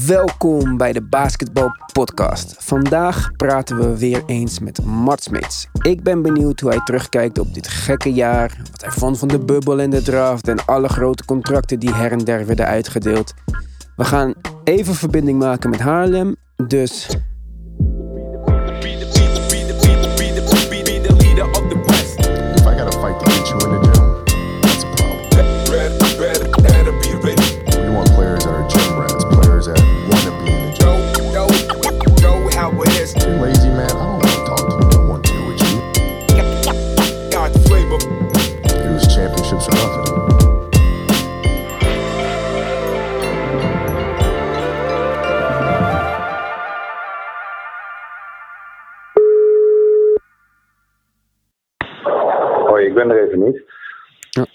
[0.00, 2.54] Welkom bij de Basketbal Podcast.
[2.58, 5.66] Vandaag praten we weer eens met Mart Smits.
[5.82, 9.38] Ik ben benieuwd hoe hij terugkijkt op dit gekke jaar, wat hij vond van de
[9.38, 13.34] bubbel en de draft en alle grote contracten die her en der werden uitgedeeld.
[13.96, 14.34] We gaan
[14.64, 16.36] even verbinding maken met Haarlem,
[16.66, 17.08] dus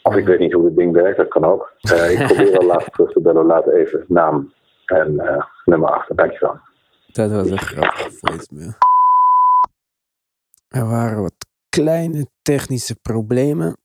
[0.02, 1.74] Of ik weet niet hoe het ding werkt, dat kan ook.
[1.80, 3.46] Eh, ik probeer al later terug te bellen.
[3.46, 4.54] Laat even naam
[4.86, 6.16] en eh, nummer achter.
[6.16, 6.60] Dankjewel.
[7.12, 8.74] dat was een grappige voicemail.
[10.68, 11.36] Er waren wat
[11.70, 13.78] kleine technische problemen.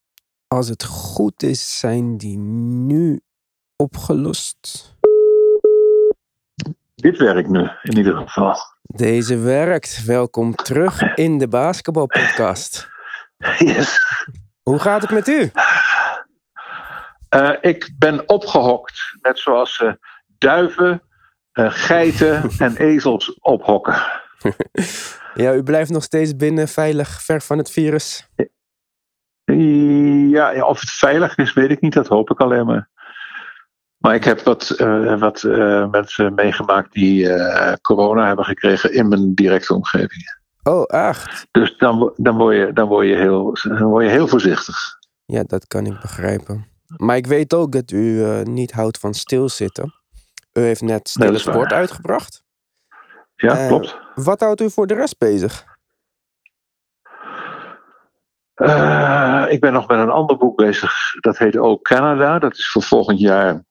[0.49, 3.21] Als het goed is, zijn die nu
[3.77, 4.97] opgelost.
[6.95, 8.57] Dit werkt nu in ieder geval.
[8.83, 10.05] Deze werkt.
[10.05, 12.91] Welkom terug in de basketbalpodcast.
[13.59, 13.99] Yes.
[14.63, 15.51] Hoe gaat het met u?
[17.33, 19.99] Eh, ik ben opgehokt, net zoals ze
[20.39, 21.03] duiven,
[21.53, 24.03] eh, geiten en ezels ophokken.
[25.35, 28.29] Ja, u blijft nog steeds binnen, veilig, ver van het virus.
[29.45, 31.93] Ja, ja, of het veilig is, weet ik niet.
[31.93, 32.89] Dat hoop ik alleen maar.
[33.99, 34.69] Maar ik heb wat,
[35.19, 35.43] wat
[35.91, 37.29] mensen meegemaakt die
[37.81, 40.41] corona hebben gekregen in mijn directe omgeving.
[40.63, 41.47] Oh, echt?
[41.51, 44.77] Dus dan, dan, word, je, dan, word, je heel, dan word je heel voorzichtig.
[45.25, 46.72] Ja, dat kan ik begrijpen.
[46.97, 49.95] Maar ik weet ook dat u eh, niet houdt van stilzitten.
[50.53, 51.55] U heeft net Stille dat waar.
[51.55, 52.43] Sport uitgebracht.
[53.37, 53.97] Ja, Eh, klopt.
[54.15, 55.65] Wat houdt u voor de rest bezig?
[58.55, 60.93] Eh, ik ben nog met een ander boek bezig.
[61.21, 62.39] Dat heet ook Canada.
[62.39, 63.65] Dat is voor volgend jaar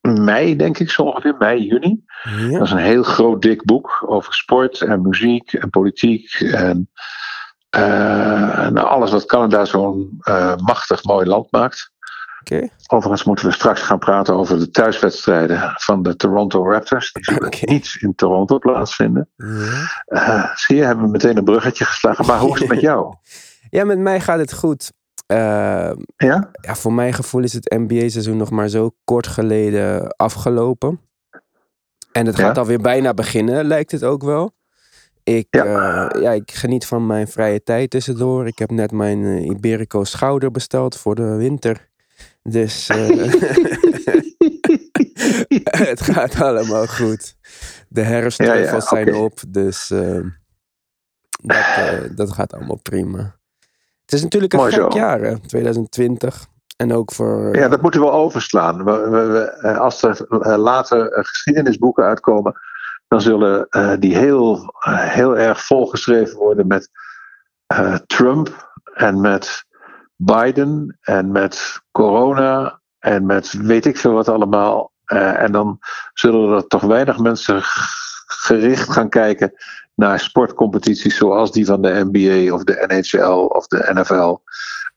[0.00, 1.34] mei, denk ik zo ongeveer.
[1.38, 2.04] Mei, juni.
[2.24, 2.60] Dat Ja.
[2.60, 6.32] is een heel groot, dik boek over sport en muziek en politiek.
[6.40, 6.90] En,
[7.70, 10.20] en alles wat Canada zo'n
[10.64, 11.92] machtig mooi land maakt.
[12.86, 17.12] Overigens moeten we straks gaan praten over de thuiswedstrijden van de Toronto Raptors.
[17.12, 17.64] Die zullen Oké.
[17.72, 19.28] niet in Toronto plaatsvinden.
[19.36, 19.46] Ja.
[20.06, 22.26] Eh, zie je, hebben we meteen een bruggetje geslagen.
[22.26, 23.14] Maar hoe is het met jou?
[23.70, 24.92] ja, met mij gaat het goed.
[25.26, 25.36] Eh,
[26.16, 26.50] Ja?
[26.60, 31.00] ja, voor mijn gevoel is het NBA-seizoen nog maar zo kort geleden afgelopen.
[32.12, 32.44] En het Ja.
[32.46, 34.52] gaat alweer bijna beginnen, lijkt het ook wel.
[35.22, 35.64] Ik, Ja.
[35.64, 36.12] ja.
[36.20, 38.46] ja, ik geniet van mijn vrije tijd tussendoor.
[38.46, 41.88] Ik heb net mijn eh, Iberico schouder besteld voor de winter.
[42.42, 43.32] Dus eh,
[45.88, 47.36] het gaat allemaal goed.
[47.88, 50.20] De Ja, ja, zijn op, dus eh,
[51.42, 53.38] dat, eh, dat gaat allemaal prima.
[54.02, 54.98] Het is natuurlijk een Mooi gek zo.
[54.98, 56.46] jaar, hè, 2020.
[56.76, 57.56] En ook voor...
[57.56, 58.84] Ja, dat moeten we overslaan.
[58.84, 62.54] We, we, we, eh, als er eh, later eh, geschiedenisboeken uitkomen,
[63.08, 66.90] dan zullen eh, die heel, eh, heel erg volgeschreven worden met
[67.66, 69.64] eh, Trump en met
[70.22, 74.92] Biden en met corona en met weet ik veel wat allemaal.
[75.04, 75.78] Eh, en dan
[76.12, 77.60] zullen er toch weinig mensen
[78.26, 79.52] gericht gaan kijken
[79.94, 84.36] naar sportcompetities zoals die van de NBA of de NHL of de NFL.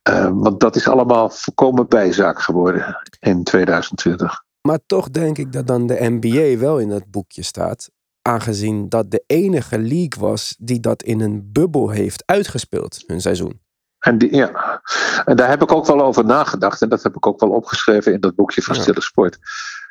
[0.02, 4.44] Eh, want dat is allemaal volkomen bijzaak geworden in 2020.
[4.62, 7.90] Maar toch denk ik dat dan de NBA wel in dat boekje staat.
[8.22, 13.62] Aangezien dat de enige league was die dat in een bubbel heeft uitgespeeld, hun seizoen.
[14.04, 14.82] En, die, ja.
[15.26, 16.82] en daar heb ik ook wel over nagedacht.
[16.82, 18.82] En dat heb ik ook wel opgeschreven in dat boekje van Ja.
[18.82, 19.38] Stille Sport.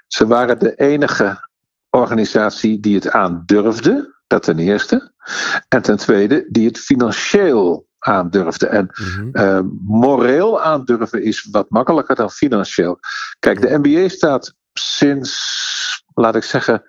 [0.07, 1.49] Ze waren de enige
[1.91, 4.21] organisatie die het aandurfde.
[4.27, 5.13] Dat ten eerste.
[5.69, 8.67] En ten tweede, die het financieel aandurfde.
[8.67, 8.91] En.
[9.33, 12.99] Eh, moreel aandurven is wat makkelijker dan financieel.
[13.39, 16.83] Kijk, de NBA staat sinds, laat ik zeggen,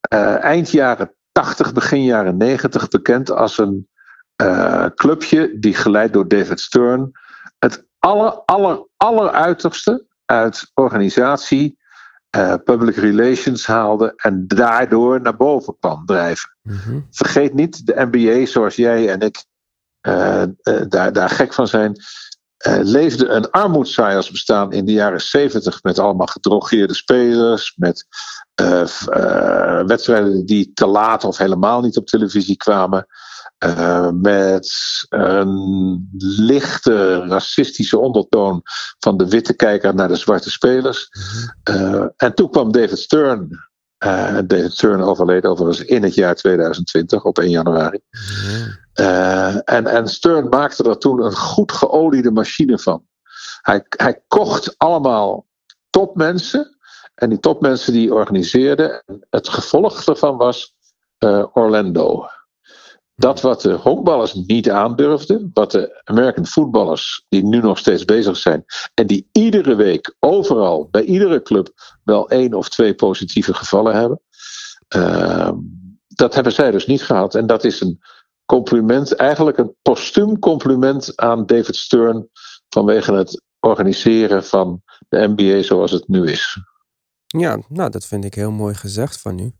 [0.00, 3.88] eh, eind jaren 80, begin jaren 90 bekend als een
[4.36, 7.10] eh, clubje die geleid door David Stern
[7.58, 11.78] het aller, aller, alleruiterste uit organisatie,
[12.30, 17.00] eh, public relations haalde en daardoor naar boven kwam drijven Mhm.
[17.10, 19.44] vergeet niet, de NBA zoals jij en ik
[20.00, 20.42] eh,
[20.88, 21.96] daar, daar gek van zijn,
[22.82, 28.06] leefde een armoedzaaiers bestaan in de jaren 70 met allemaal gedrogeerde spelers, met
[29.86, 33.06] wedstrijden die te laat of helemaal niet op televisie kwamen.
[33.58, 34.70] Eh, met
[35.08, 38.62] een lichte racistische ondertoon
[38.98, 41.08] van de witte kijker naar de zwarte spelers.
[41.62, 43.64] Eh, en toen kwam David Stern
[44.04, 48.00] Uh, David Stern overleed overigens in het jaar 2020 op 1 januari.
[49.64, 53.06] En, en Stern maakte er toen een goed geoliede machine van.
[53.60, 55.46] Hij, hij kocht allemaal
[55.90, 56.76] topmensen.
[57.14, 59.04] En die topmensen die organiseerden.
[59.30, 60.74] Het gevolg daarvan was
[61.52, 62.26] Orlando.
[63.18, 68.36] Dat wat de honkballers niet aandurfden, wat de American voetballers die nu nog steeds bezig
[68.36, 68.64] zijn
[68.94, 71.68] en die iedere week overal bij iedere club
[72.04, 74.20] wel één of twee positieve gevallen hebben,
[74.96, 75.52] uh,
[76.06, 77.34] dat hebben zij dus niet gehad.
[77.34, 78.00] En dat is een
[78.44, 82.28] compliment, eigenlijk een postuum compliment aan David Stern
[82.68, 86.58] vanwege het organiseren van de NBA zoals het nu is.
[87.26, 89.52] Ja, nou dat vind ik heel mooi gezegd van u.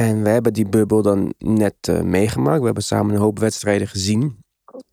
[0.00, 2.58] En we hebben die bubbel dan net uh, meegemaakt.
[2.58, 4.44] We hebben samen een hoop wedstrijden gezien.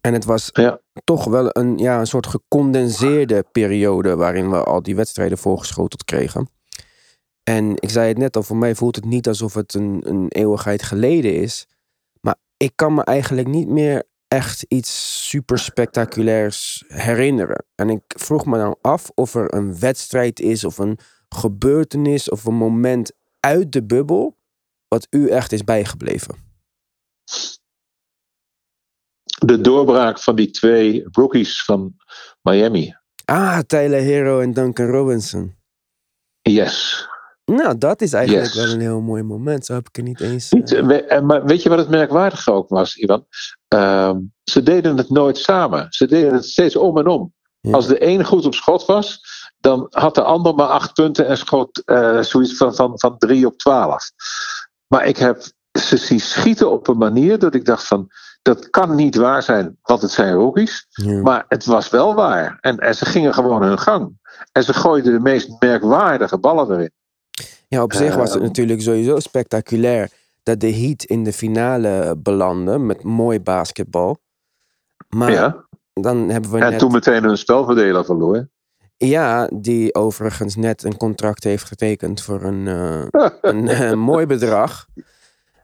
[0.01, 0.79] En het was ja.
[1.03, 6.50] toch wel een, ja, een soort gecondenseerde periode waarin we al die wedstrijden voorgeschoteld kregen.
[7.44, 10.25] En ik zei het net al, voor mij voelt het niet alsof het een, een
[10.29, 11.67] eeuwigheid geleden is.
[12.21, 17.65] Maar ik kan me eigenlijk niet meer echt iets super spectaculairs herinneren.
[17.75, 20.97] En ik vroeg me dan af of er een wedstrijd is of een
[21.29, 24.41] gebeurtenis of een moment uit de bubbel
[24.94, 26.36] wat u echt is bijgebleven?
[29.40, 31.95] De doorbraak van die twee rookies van
[32.42, 32.95] Miami.
[33.25, 35.56] Ah, Tyler Hero en Duncan Robinson.
[36.42, 37.07] Yes.
[37.45, 38.56] Nou, dat is eigenlijk yes.
[38.56, 39.66] wel een heel mooi moment.
[39.66, 40.51] Zo heb ik er niet eens.
[40.51, 41.22] Niet, uh...
[41.22, 43.25] maar weet je wat het merkwaardige ook was, Ivan?
[43.75, 45.86] Uh, ze deden het nooit samen.
[45.90, 47.34] Ze deden het steeds om en om.
[47.60, 47.72] Ja.
[47.72, 49.22] Als de een goed op schot was,
[49.60, 53.45] dan had de ander maar acht punten en schoot uh, zoiets van, van, van drie
[53.45, 54.12] op twaalf.
[54.94, 55.42] Maar ik heb
[55.80, 58.07] ze zien schieten op een manier dat ik dacht van...
[58.42, 60.86] dat kan niet waar zijn, want het zijn rookies.
[60.90, 61.22] Ja.
[61.22, 62.57] Maar het was wel waar.
[62.62, 64.19] En, en ze gingen gewoon hun gang.
[64.51, 66.92] En ze gooiden de meest merkwaardige ballen erin.
[67.68, 70.10] Ja, op zich was het uh, natuurlijk sowieso spectaculair...
[70.44, 74.18] dat de Heat in de finale belandde met mooi basketbal.
[75.10, 75.66] Maar ja.
[75.94, 76.80] dan hebben we En net...
[76.80, 78.48] toen meteen een spelverdeler verloor.
[79.07, 83.05] Ja, die overigens net een contract heeft getekend voor een, uh,
[83.41, 84.88] een uh, mooi bedrag.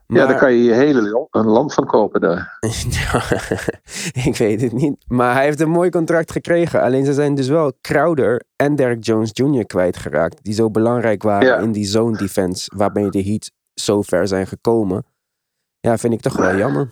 [0.05, 0.21] Maar...
[0.21, 2.57] Ja, daar kan je je hele een land van kopen daar.
[4.27, 4.95] ik weet het niet.
[5.07, 6.81] Maar hij heeft een mooi contract gekregen.
[6.81, 9.65] Alleen ze zijn dus wel Crowder en Derek Jones Jr.
[9.65, 10.43] kwijtgeraakt.
[10.43, 11.57] Die zo belangrijk waren ja.
[11.57, 12.71] in die zone defense.
[12.75, 15.05] Waarmee de Heat zo ver zijn gekomen.
[15.79, 16.89] Ja, vind ik toch wel jammer.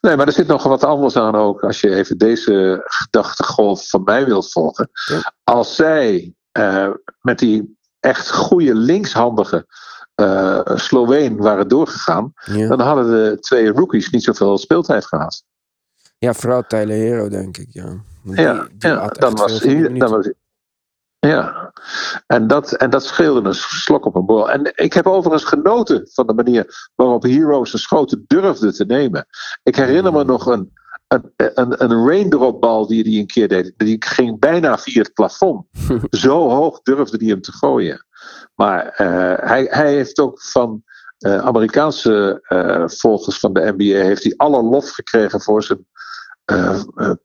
[0.00, 1.62] Nee, maar er zit nog wat anders aan ook.
[1.62, 4.90] Als je even deze gedachtegolf van mij wilt volgen.
[5.06, 5.32] Ja.
[5.44, 6.90] Als zij uh,
[7.20, 9.66] met die echt goede linkshandige
[10.20, 12.32] uh, Sloveen waren doorgegaan.
[12.44, 12.68] Ja.
[12.68, 15.44] Dan hadden de twee rookies niet zoveel speeltijd gehad.
[16.18, 17.68] Ja, vooral Tyler Hero, denk ik.
[17.70, 20.34] Ja, die, ja, die ja dan, was dan was hij.
[21.26, 21.72] Ja,
[22.26, 24.50] en dat, en dat scheelde een slok op een borrel.
[24.50, 29.26] En ik heb overigens genoten van de manier waarop Heroes zijn schoten durfde te nemen.
[29.62, 30.72] Ik herinner me nog een,
[31.08, 33.72] een, een, een raindropbal die hij een keer deed.
[33.76, 35.66] Die ging bijna via het plafond.
[36.10, 38.06] Zo hoog durfde hij hem te gooien.
[38.54, 40.82] Maar uh, hij, hij heeft ook van
[41.18, 45.86] uh, Amerikaanse uh, volgers van de NBA heeft hij alle lof gekregen voor zijn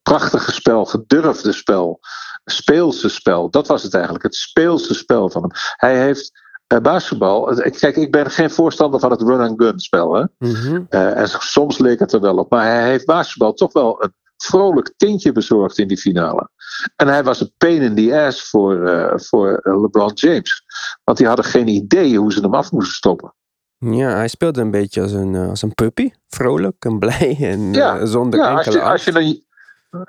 [0.04, 2.00] prachtige spel, gedurfde spel
[2.46, 3.50] speelse spel.
[3.50, 5.52] Dat was het eigenlijk, het speelse spel van hem.
[5.76, 6.32] Hij heeft
[6.74, 7.44] uh, basketbal.
[7.80, 10.14] Kijk, ik ben geen voorstander van het run-and-gun spel.
[10.14, 10.24] Hè?
[10.38, 10.86] Mm -hmm.
[10.90, 12.50] uh, en soms leek het er wel op.
[12.50, 16.50] Maar hij heeft basketbal toch wel een vrolijk tintje bezorgd in die finale.
[16.96, 20.64] En hij was een pain in the ass voor, uh, voor LeBron James.
[21.04, 23.34] Want die hadden geen idee hoe ze hem af moesten stoppen.
[23.78, 26.12] Ja, hij speelde een beetje als een, als een puppy.
[26.28, 29.46] Vrolijk en blij en ja, zonder ja, enkele als je, als je een,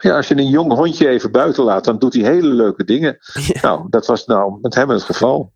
[0.01, 3.19] ja, als je een jong hondje even buiten laat, dan doet hij hele leuke dingen.
[3.53, 3.61] Ja.
[3.62, 5.53] Nou, dat was nou met hem het geval.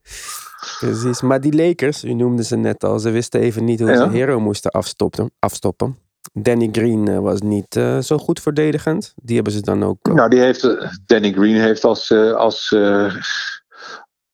[0.78, 3.96] Precies, maar die Lakers, u noemde ze net al, ze wisten even niet hoe Ja.
[3.96, 5.30] ze Hero moesten afstoppen.
[5.38, 5.98] afstoppen.
[6.32, 9.12] Danny Green eh, was niet eh, zo goed verdedigend.
[9.22, 9.98] Die hebben ze dan ook.
[10.02, 12.74] eh, Nou, die heeft, eh, Danny Green heeft als, als,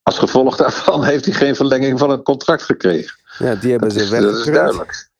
[0.03, 3.17] als gevolg daarvan heeft hij geen verlenging van het contract gekregen.
[3.39, 5.11] ja, die hebben Dat ze is, dat is duidelijk.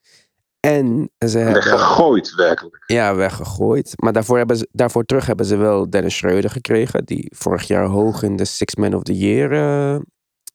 [0.67, 1.55] En ze hebben.
[1.63, 2.83] Weggegooid, werkelijk.
[2.87, 3.93] Ja, weggegooid.
[3.97, 7.05] Maar daarvoor, hebben ze, daarvoor terug hebben ze wel Dennis Schreuder gekregen.
[7.05, 10.01] Die vorig jaar hoog in de Six Man of the Year eh,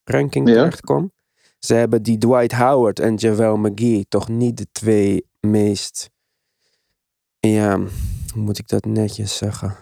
[0.03, 0.53] ranking Ja.
[0.55, 1.11] terecht kwam.
[1.59, 6.09] Ze hebben die Dwight Howard en Javel McGee toch niet de twee meest.
[7.39, 9.75] Ja, hoe moet ik dat netjes zeggen?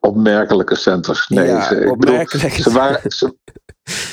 [0.00, 1.28] Opmerkelijke centers.
[1.28, 2.54] Nee, Ja, ze, ik bedoel, opmerkelijk.
[2.54, 3.36] ze, waren, ze,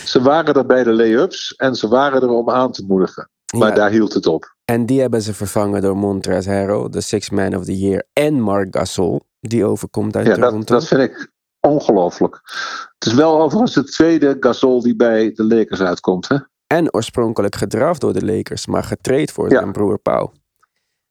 [0.05, 3.29] ze waren er bij de lay-ups en ze waren er om aan te moedigen.
[3.57, 4.55] Maar Ja, daar hield het op.
[4.65, 8.03] En die hebben ze vervangen door Montrezl Harrell, de Six Man of the Year.
[8.13, 10.73] En Mark Gasol, die overkomt uit Ja, dat, Toronto.
[10.73, 11.29] dat vind ik.
[11.59, 12.39] ongelooflijk.
[12.99, 16.27] Het is wel overigens de tweede Gasol die bij de Lakers uitkomt.
[16.27, 16.37] Hè?
[16.67, 19.59] En oorspronkelijk gedraft door de Lakers, maar getraind voor Ja.
[19.59, 20.33] zijn broer Paul.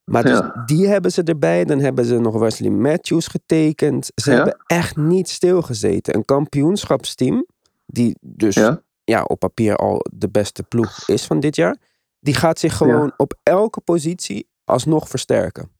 [0.04, 0.62] Maar dus Ja.
[0.66, 1.64] die hebben ze erbij.
[1.64, 4.10] Dan hebben ze nog Wesley Matthews getekend.
[4.14, 4.36] Ze Ja.
[4.36, 6.14] hebben echt niet stilgezeten.
[6.14, 7.46] Een kampioenschapsteam,
[7.86, 8.54] die dus.
[8.54, 9.22] Ja?
[9.26, 11.76] op papier al de beste ploeg is van dit jaar.
[12.20, 15.70] Die gaat zich gewoon op elke positie alsnog versterken.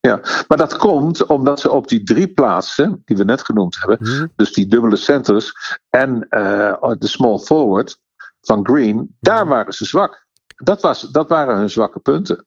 [0.00, 4.06] ja, maar dat komt omdat ze op die drie plaatsen, die we net genoemd hebben,
[4.08, 4.26] Hm?
[4.36, 5.52] dus die dubbele centers
[5.90, 8.00] en eh, de small forward
[8.40, 10.26] van Green, daar waren ze zwak.
[10.56, 12.44] Dat, was, dat waren hun zwakke punten.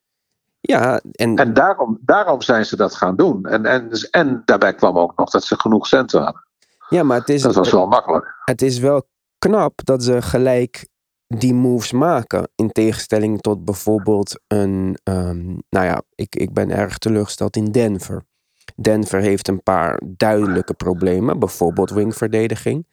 [0.60, 3.46] Ja, en, En daarom, daarom zijn ze dat gaan doen.
[3.46, 6.48] En, en, en daarbij kwam ook nog dat ze genoeg centen hadden.
[6.90, 8.36] ja, maar het is, Dat was wel makkelijk.
[8.46, 10.88] het is wel knap dat ze gelijk
[11.28, 12.50] die moves maken.
[12.56, 14.98] In tegenstelling tot bijvoorbeeld een.
[15.04, 18.24] ehm, nou ja, ik, ik ben erg teleurgesteld in Denver.
[18.76, 22.86] Denver heeft een paar duidelijke problemen, bijvoorbeeld wingverdediging.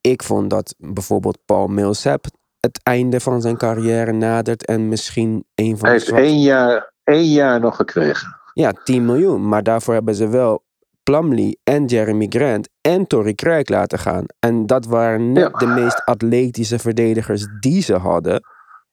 [0.00, 2.24] Ik vond dat bijvoorbeeld Paul Millsap
[2.60, 6.40] het einde van zijn carrière nadert en misschien een van Hij de heeft zwak- één
[6.40, 8.36] jaar, één jaar nog gekregen.
[8.52, 9.48] Ja, 10 miljoen.
[9.48, 10.64] Maar daarvoor hebben ze wel
[11.12, 14.24] Plumlee en Jeremy Grant en Torrey Craig laten gaan.
[14.38, 15.58] En dat waren net Ja.
[15.58, 18.42] de meest atletische verdedigers die ze hadden.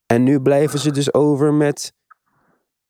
[0.06, 1.94] En nu blijven ze dus over met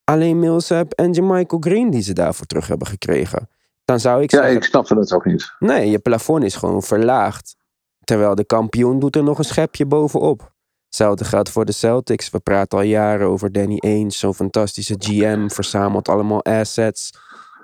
[0.04, 3.50] alleen Millsap en Jermichael Green die ze daarvoor terug hebben gekregen.
[3.86, 5.52] Dan zou ik Ja, zeggen, ik snapte het ook niet.
[5.60, 7.56] nee, je plafond is gewoon verlaagd.
[8.04, 10.54] Terwijl de kampioen doet er nog een schepje bovenop.
[10.86, 12.30] Hetzelfde geldt voor de Celtics.
[12.30, 17.10] We praten al jaren over Danny Ainge, zo'n fantastische GM, verzamelt allemaal assets.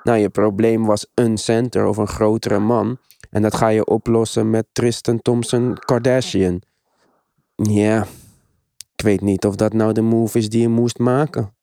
[0.04, 2.98] Nou, je probleem was een center of een grotere man.
[3.30, 6.62] En dat ga je oplossen met Tristan Thompson Kardashian.
[7.56, 8.06] Ja,
[8.96, 11.56] ik weet niet of dat nou de move is die je moest maken.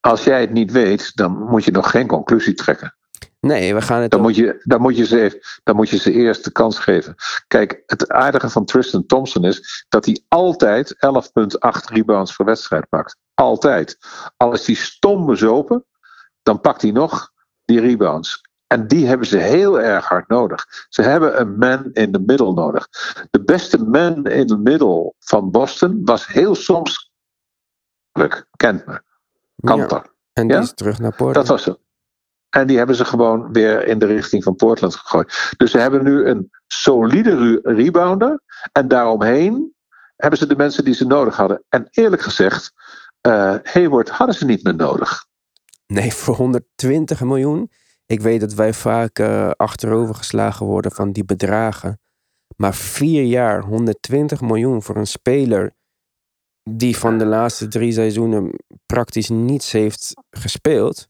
[0.00, 2.92] Als jij het niet weet, dan moet je nog geen conclusie trekken.
[3.40, 5.96] Nee, we gaan het Dan moet je, dan moet je, ze, even- dan moet je
[5.98, 7.14] ze eerst de kans geven.
[7.46, 13.16] Kijk, het aardige van Tristan Thompson is dat hij altijd 11,8 rebounds per wedstrijd pakt.
[13.34, 13.98] Altijd.
[14.36, 15.84] Al is hij stom bezopen,
[16.42, 17.32] dan pakt hij nog
[17.68, 18.40] die rebounds.
[18.66, 20.66] En die hebben ze heel erg hard nodig.
[20.88, 22.88] Ze hebben een man in the middle nodig.
[23.30, 27.12] De beste man in the middle van Boston was heel soms
[28.56, 29.04] Kentner.
[29.54, 30.06] Ja, Kanter.
[30.32, 30.62] en die Ja?
[30.62, 31.34] is terug naar Portland.
[31.34, 31.78] Dat was het.
[32.48, 35.54] En die hebben ze gewoon weer in de richting van Portland gegooid.
[35.56, 38.40] Dus ze hebben nu een solide rebounder.
[38.72, 39.74] En daaromheen
[40.16, 41.64] hebben ze de mensen die ze nodig hadden.
[41.68, 42.72] En eerlijk gezegd,
[43.20, 45.26] eh Hayward hadden ze niet meer nodig.
[45.92, 47.70] Nee, voor 120 miljoen.
[48.06, 52.00] Ik weet dat wij vaak eh, achterover geslagen worden van die bedragen.
[52.56, 55.76] Maar vier jaar, 120 miljoen voor een speler
[56.70, 58.50] die van de laatste drie seizoenen
[58.86, 61.08] praktisch niets heeft gespeeld,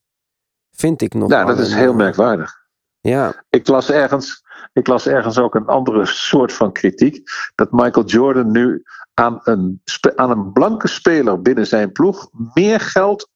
[0.71, 1.29] vind ik nog.
[1.29, 2.67] Nou, wel dat is heel merkwaardig.
[3.01, 7.29] Ja, Ik las, ergens, ik las ergens ook een andere soort van kritiek.
[7.55, 8.83] Dat Michael Jordan nu
[9.15, 9.83] aan een,
[10.15, 13.29] aan een blanke speler binnen zijn ploeg meer geld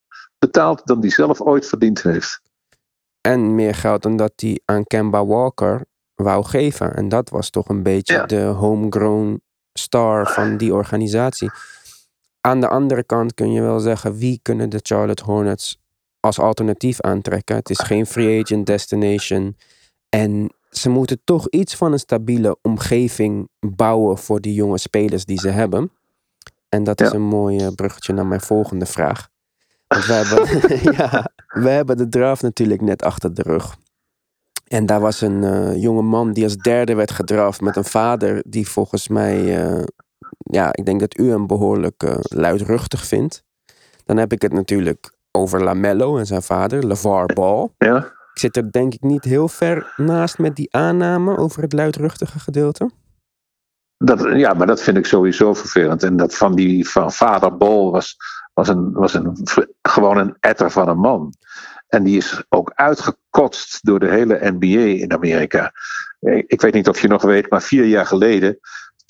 [0.42, 2.40] betaalt dan hij zelf ooit verdiend heeft.
[3.20, 5.84] en meer geld dan dat hij aan Kemba Walker
[6.14, 6.94] wou geven.
[6.94, 8.26] En dat was toch een beetje Ja.
[8.26, 9.40] de homegrown
[9.72, 11.50] star van die organisatie.
[12.40, 15.78] Aan de andere kant kun je wel zeggen, wie kunnen de Charlotte Hornets
[16.20, 17.56] als alternatief aantrekken?
[17.56, 19.56] Het is geen free agent destination.
[20.08, 25.38] En ze moeten toch iets van een stabiele omgeving bouwen voor die jonge spelers die
[25.40, 25.92] ze hebben.
[26.68, 29.28] En dat is een mooi bruggetje naar mijn volgende vraag.
[29.92, 33.76] Want we hebben, ja, we hebben de draft natuurlijk net achter de rug.
[34.68, 38.42] En daar was een eh, jonge man die als derde werd gedraft met een vader
[38.46, 39.84] die volgens mij, eh,
[40.38, 43.42] ja, ik denk dat u hem behoorlijk eh, luidruchtig vindt.
[44.04, 47.68] Dan heb ik het natuurlijk over Lamello en zijn vader, LeVar Ball.
[47.78, 47.96] Ja?
[48.32, 52.38] Ik zit er denk ik niet heel ver naast met die aanname over het luidruchtige
[52.38, 52.90] gedeelte.
[53.96, 56.02] Dat, ja, maar dat vind ik sowieso vervelend.
[56.02, 58.16] En dat van die van vader Bol was,
[58.52, 59.36] was, een, was een,
[59.82, 61.34] gewoon een etter van een man.
[61.88, 65.72] En die is ook uitgekotst door de hele NBA in Amerika.
[66.46, 68.58] Ik weet niet of je nog weet, maar vier jaar geleden.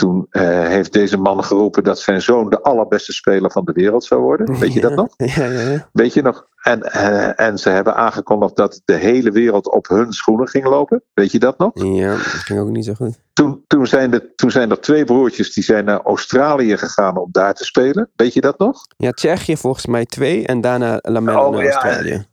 [0.03, 4.05] Toen eh, heeft deze man geroepen dat zijn zoon de allerbeste speler van de wereld
[4.05, 4.59] zou worden.
[4.59, 5.09] Weet je dat nog?
[5.17, 5.89] Ja, ja, ja.
[5.93, 6.47] Weet je nog?
[6.63, 11.03] En, eh, en ze hebben aangekondigd dat de hele wereld op hun schoenen ging lopen.
[11.15, 11.71] Weet je dat nog?
[11.75, 13.21] Ja, dat ging ook niet zo goed.
[13.33, 17.29] Toen, toen, zijn er, toen zijn er twee broertjes die zijn naar Australië gegaan om
[17.33, 18.11] daar te spelen.
[18.17, 18.87] Weet je dat nog?
[18.97, 21.65] Ja, Tsjechië volgens mij twee en daarna Lamello Oh, naar.
[21.65, 22.27] Australië.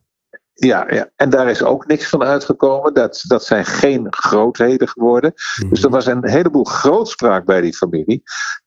[0.66, 2.94] Ja, ja, en daar is ook niks van uitgekomen.
[2.94, 5.32] Dat, dat zijn geen grootheden geworden.
[5.68, 8.22] Dus er was een heleboel grootspraak bij die familie.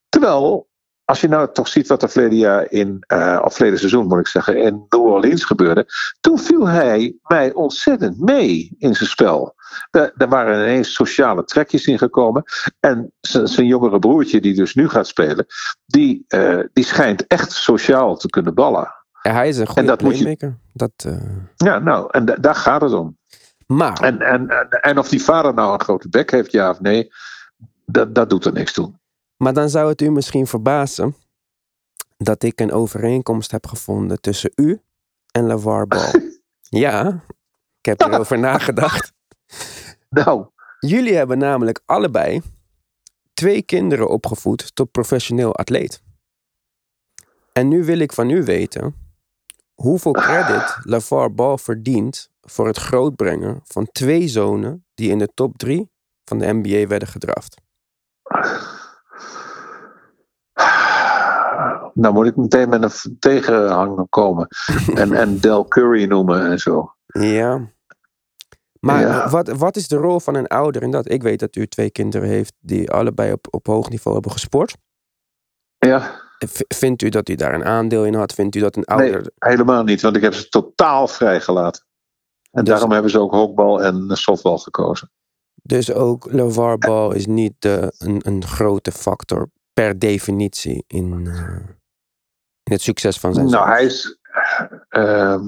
[0.09, 0.67] Terwijl
[1.05, 4.19] als je nou toch ziet wat er verleden jaar in, uh, of verleden seizoen moet
[4.19, 5.85] ik zeggen, in New Orleans gebeurde.
[6.19, 9.55] Toen viel hij mij ontzettend mee in zijn spel.
[9.91, 12.43] Er waren ineens sociale trekjes ingekomen.
[12.79, 15.45] En zijn jongere broertje, die dus nu gaat spelen,
[15.85, 19.02] die, uh, die schijnt echt sociaal te kunnen ballen.
[19.31, 20.47] Hij is een goede playmaker.
[20.47, 20.71] Je...
[20.73, 21.21] Dat, uh...
[21.55, 23.17] Ja, nou, en daar gaat het om.
[23.67, 23.99] Maar...
[23.99, 27.11] En, en, en, en of die vader nou een grote bek heeft, ja of nee,
[27.85, 28.93] dat, dat doet er niks toe.
[29.37, 31.15] Maar dan zou het u misschien verbazen
[32.17, 34.81] dat ik een overeenkomst heb gevonden tussen u
[35.31, 36.11] en LeVar Ball.
[36.85, 37.23] ja,
[37.79, 39.13] ik heb erover nagedacht.
[40.09, 40.47] Nou.
[40.79, 42.41] Jullie hebben namelijk allebei
[43.33, 46.01] twee kinderen opgevoed tot professioneel atleet.
[47.53, 49.02] En nu wil ik van u weten
[49.83, 55.57] hoeveel credit LeVar Ball verdient voor het grootbrengen van twee zonen die in de top
[55.57, 55.91] drie
[56.25, 57.61] van de NBA werden gedraft.
[61.93, 64.47] Nou moet ik meteen met een tegenhanger komen.
[64.95, 66.93] en, en Del Curry noemen en zo.
[67.05, 67.71] Ja.
[68.79, 71.09] Maar Wat, wat is de rol van een ouder in dat?
[71.09, 74.77] Ik weet dat u twee kinderen heeft die allebei op, op hoog niveau hebben gesport.
[75.77, 76.22] Ja.
[76.67, 78.33] Vindt u dat u daar een aandeel in had?
[78.33, 79.21] Vindt u dat een ouder.
[79.21, 81.85] Nee, helemaal niet, want ik heb ze totaal vrijgelaten.
[82.51, 85.11] En dus- daarom hebben ze ook honkbal en softbal gekozen.
[85.63, 91.55] Dus ook LeVar Ball is niet de, een, een grote factor per definitie in, uh,
[92.63, 94.17] in het succes van zijn Nou, hij is.
[94.89, 95.39] Uh,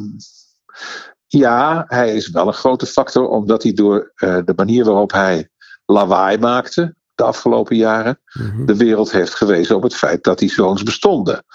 [1.27, 5.49] ja, hij is wel een grote factor, omdat hij door uh, de manier waarop hij
[5.85, 8.65] lawaai maakte de afgelopen jaren, mm-hmm.
[8.65, 11.45] de wereld heeft gewezen op het feit dat die zoons bestonden.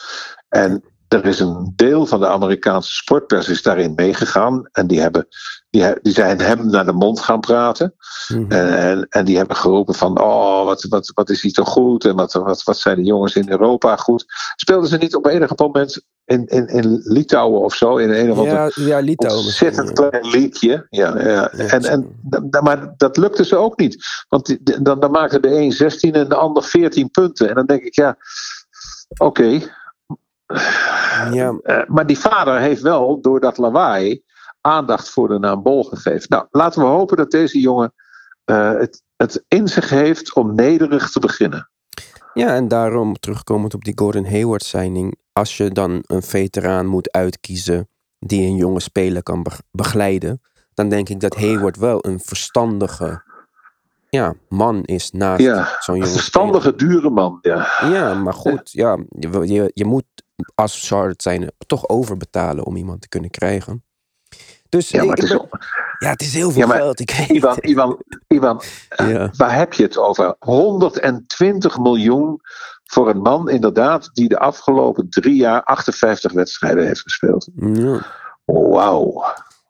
[0.48, 4.68] En er is een deel van de Amerikaanse sportpers is daarin meegegaan.
[4.72, 5.26] En die, hebben,
[5.70, 7.94] die, die zijn hem naar de mond gaan praten.
[8.28, 8.52] Mhm.
[8.52, 12.04] en, en die hebben geroepen van, oh, wat, wat, wat is hij toch goed?
[12.04, 14.24] En wat, wat, wat zijn de jongens in Europa goed?
[14.56, 17.96] Speelden ze niet op enige moment in, in, in Litouwen of zo?
[17.96, 20.86] In een of ander ja, ja, Litouwen ontzettend klein liedje.
[20.90, 21.50] Ja, ja.
[21.50, 22.20] En, en,
[22.62, 24.04] maar dat lukte ze ook niet.
[24.28, 27.48] Want dan, dan maakte de een 16 en de ander 14 punten.
[27.48, 28.16] En dan denk ik, ja,
[29.16, 29.60] oké.
[31.30, 31.58] Ja.
[31.62, 34.22] Uh, maar die vader heeft wel door dat lawaai
[34.60, 36.26] aandacht voor de naam Bol gegeven.
[36.28, 37.92] Nou, laten we hopen dat deze jongen
[38.44, 41.70] uh, het, het in zich heeft om nederig te beginnen.
[42.34, 45.18] Ja, en daarom terugkomend op die Gordon Hayward signing.
[45.32, 50.42] Als je dan een veteraan moet uitkiezen die een jonge speler kan begeleiden,
[50.74, 53.22] dan denk ik dat Hayward wel een verstandige
[54.10, 57.68] ja, man is naast zo'n jonge Een verstandige, dure man, ja.
[57.80, 60.04] Ja, maar goed, ja, je, je, je moet
[60.54, 63.84] als Charlotte zijn toch overbetalen om iemand te kunnen krijgen.
[64.70, 65.30] Dus ja, maar het, is,
[65.98, 67.00] ja, het is heel veel geld.
[67.00, 70.36] Ik weet Ivan, Ivan, Ivan eh, waar heb je het over?
[70.38, 72.40] 120 miljoen
[72.84, 77.48] voor een man, inderdaad, die de afgelopen drie jaar 58 wedstrijden heeft gespeeld.
[77.54, 78.06] Ja.
[78.44, 79.24] Wauw.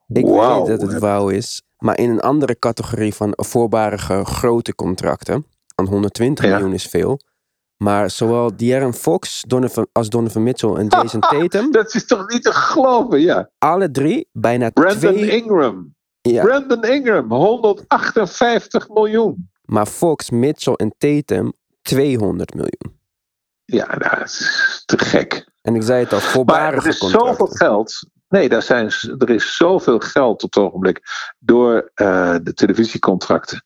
[0.09, 1.63] Ik weet dat het wauw is.
[1.79, 7.21] Maar in een andere categorie van voorbarige grote contracten, aan 120 miljoen is veel.
[7.83, 11.73] Maar zowel De'Aaron Fox Donovan, als Donovan Mitchell en Jason Tatum.
[11.73, 13.51] dat is toch niet te geloven, ja.
[13.59, 15.95] Alle drie bijna Brandon Ingram.
[16.21, 16.43] Ja.
[16.45, 19.51] Brandon Ingram, 158 miljoen.
[19.64, 22.99] Maar Fox, Mitchell en Tatum 200 miljoen.
[23.64, 25.49] Ja, nou, dat is te gek.
[25.62, 28.07] En ik zei het al, voorbarige Maar er is zoveel geld.
[28.29, 31.01] Nee, daar zijn, er is zoveel geld op het ogenblik
[31.38, 33.64] door uh, de televisiecontracten.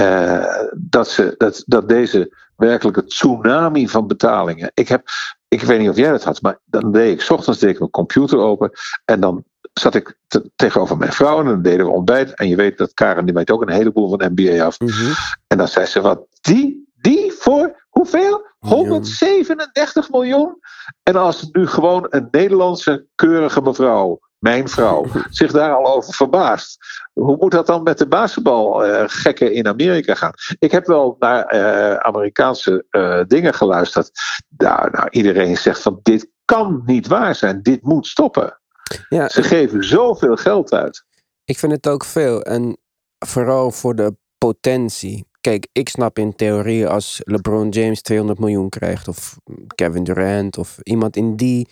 [0.00, 0.44] Uh,
[0.76, 4.70] dat, ze, dat, dat deze werkelijke tsunami van betalingen.
[4.74, 5.08] Ik, heb,
[5.48, 7.78] ik weet niet of jij dat had, maar dan deed ik, s ochtends deed ik
[7.78, 8.70] mijn computer open
[9.04, 10.18] en dan zat ik
[10.56, 12.34] tegenover mijn vrouw en dan deden we ontbijt.
[12.34, 14.80] En je weet dat Karen, die weet ook een heleboel van NBA af.
[14.80, 15.12] Mhm.
[15.46, 18.46] En dan zei ze, wat, die, die voor hoeveel?
[18.58, 20.58] 137 miljoen?
[21.02, 26.78] En als nu gewoon een Nederlandse keurige mevrouw mijn vrouw, zich daar al over verbaast.
[27.12, 30.32] Hoe moet dat dan met de basketbalgekken uh, in Amerika gaan?
[30.58, 34.10] Ik heb wel naar uh, Amerikaanse uh, dingen geluisterd.
[34.56, 38.60] Nou, nou, iedereen zegt van dit kan niet waar zijn, dit moet stoppen.
[39.08, 41.04] Ja, Ze geven zoveel geld uit.
[41.44, 42.42] Ik vind het ook veel.
[42.42, 42.78] En
[43.18, 45.26] vooral voor de potentie.
[45.40, 49.38] Kijk, ik snap in theorie als LeBron James 200 miljoen krijgt, of
[49.74, 51.68] Kevin Durant, of iemand in die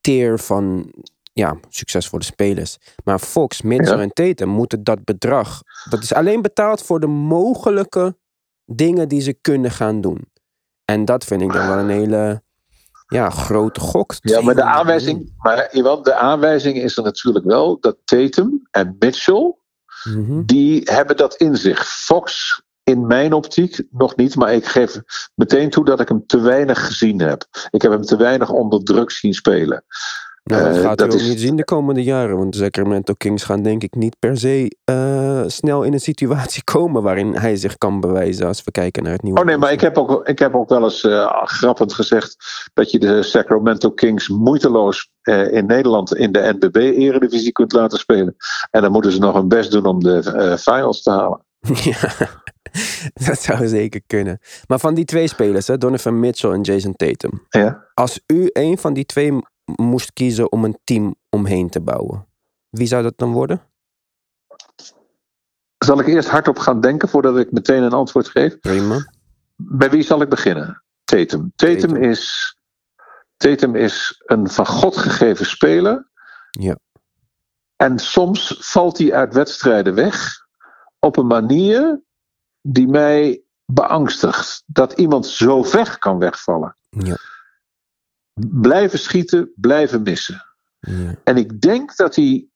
[0.00, 0.92] tier van
[1.32, 2.78] ja, succesvolle spelers.
[3.04, 5.62] Maar Fox, Mitchell en Tatum moeten dat bedrag.
[5.90, 8.16] Dat is alleen betaald voor de mogelijke
[8.64, 10.28] dingen die ze kunnen gaan doen.
[10.84, 12.42] En dat vind ik dan wel een hele
[13.06, 14.14] ja, grote gok.
[14.20, 18.96] Ja, maar de aanwijzing, maar Iwan, de aanwijzing is er natuurlijk wel dat Tatum en
[18.98, 19.54] Mitchell,
[20.04, 20.42] mhm.
[20.44, 21.86] die hebben dat in zich.
[21.86, 25.00] Fox in mijn optiek nog niet, maar ik geef
[25.34, 27.44] meteen toe dat ik hem te weinig gezien heb.
[27.70, 29.84] Ik heb hem te weinig onder druk zien spelen.
[30.44, 32.36] Nou, dat Eh, gaat dat u ook is- niet zien de komende jaren.
[32.36, 36.64] Want de Sacramento Kings gaan denk ik niet per se eh, snel in een situatie
[36.74, 39.40] komen waarin hij zich kan bewijzen als we kijken naar het nieuwe.
[39.40, 42.36] Oh nee, maar ik heb ook, ik heb ook wel eens eh, grappend gezegd
[42.74, 45.08] dat je de Sacramento Kings moeiteloos
[45.50, 48.36] in Nederland in de NBB-eredivisie kunt laten spelen.
[48.70, 51.44] En dan moeten ze nog hun best doen om de finals te halen.
[51.90, 51.98] Ja,
[53.12, 54.38] dat zou zeker kunnen.
[54.66, 57.46] Maar van die twee spelers, hè, Donovan Mitchell en Jason Tatum.
[57.48, 57.84] Ja?
[57.94, 59.32] Als u een van die twee
[59.76, 62.26] moest kiezen om een team omheen te bouwen,
[62.68, 63.62] wie zou dat dan worden?
[65.78, 68.58] Zal ik eerst hardop gaan denken voordat ik meteen een antwoord geef?
[68.58, 69.12] Prima.
[69.56, 70.82] Bij wie zal ik beginnen?
[71.04, 71.52] Tatum.
[71.56, 71.96] Tatum, Tatum.
[71.96, 72.56] Is,
[73.36, 76.08] Tatum is een van God gegeven speler.
[76.50, 76.76] Ja.
[77.76, 80.46] En soms valt hij uit wedstrijden weg
[80.98, 82.02] op een manier
[82.62, 84.62] die mij beangstigt.
[84.66, 86.76] Dat iemand zo ver kan wegvallen.
[86.88, 87.16] Ja.
[88.50, 90.46] Blijven schieten, blijven missen.
[90.80, 91.14] ja.
[91.24, 92.48] En ik denk dat hij,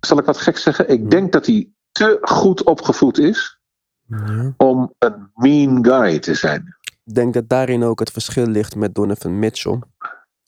[0.00, 0.88] zal ik wat gek zeggen?
[0.88, 3.60] Ik denk dat hij te goed opgevoed is
[4.06, 4.54] ja.
[4.56, 6.76] om een mean guy te zijn.
[7.04, 9.78] Ik denk dat daarin ook het verschil ligt met Donovan Mitchell.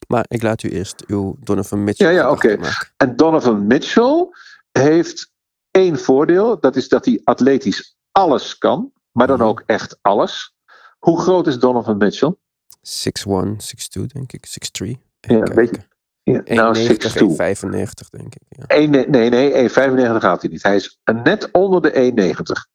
[0.08, 2.58] Maar ik laat u eerst uw Donovan Mitchell Ja, ja, oké.
[2.96, 4.28] En Donovan Mitchell
[4.72, 5.32] heeft
[5.70, 6.60] één voordeel.
[6.60, 8.92] Dat is dat hij atletisch alles kan.
[9.12, 10.54] Maar dan ook echt alles.
[10.98, 12.36] Hoe groot is Donovan Mitchell?
[12.82, 14.98] 6'1, 6'2 denk ik, 6'3.
[15.20, 15.86] Ja, weet je-
[16.32, 17.26] Ja, nou, 1,90, 6'2.
[17.28, 18.42] 1,95 denk ik.
[18.48, 18.64] Ja.
[18.66, 20.62] 1, nee, nee, 1,95 gaat hij niet.
[20.62, 22.66] Hij is net onder de 1,90.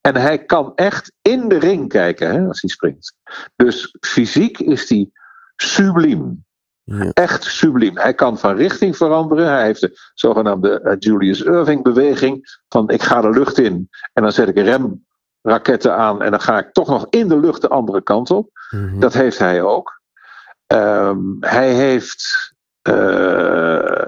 [0.00, 3.14] En hij kan echt in de ring kijken hè, als hij springt.
[3.56, 5.10] Dus fysiek is hij
[5.56, 6.44] subliem.
[6.84, 7.10] Ja.
[7.12, 7.98] Echt subliem.
[7.98, 9.48] Hij kan van richting veranderen.
[9.48, 12.58] Hij heeft de zogenaamde eh, Julius Irving beweging.
[12.68, 14.56] Van ik ga de lucht in en dan zet ik
[15.42, 16.22] remraketten aan.
[16.22, 18.50] En dan ga ik toch nog in de lucht de andere kant op.
[18.70, 18.98] Mhm.
[19.00, 20.00] Dat heeft hij ook.
[20.66, 24.04] Ehm, hij heeft eh,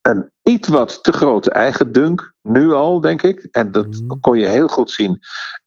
[0.00, 3.48] een iets wat te grote eigendunk, nu al, denk ik.
[3.50, 4.20] En dat Mhm.
[4.20, 5.18] kon je heel goed zien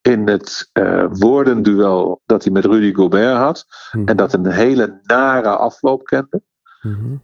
[0.02, 3.66] in het eh, woordenduel dat hij met Rudy Gobert had.
[3.92, 4.08] Mhm.
[4.08, 6.42] En dat een hele nare afloop kende.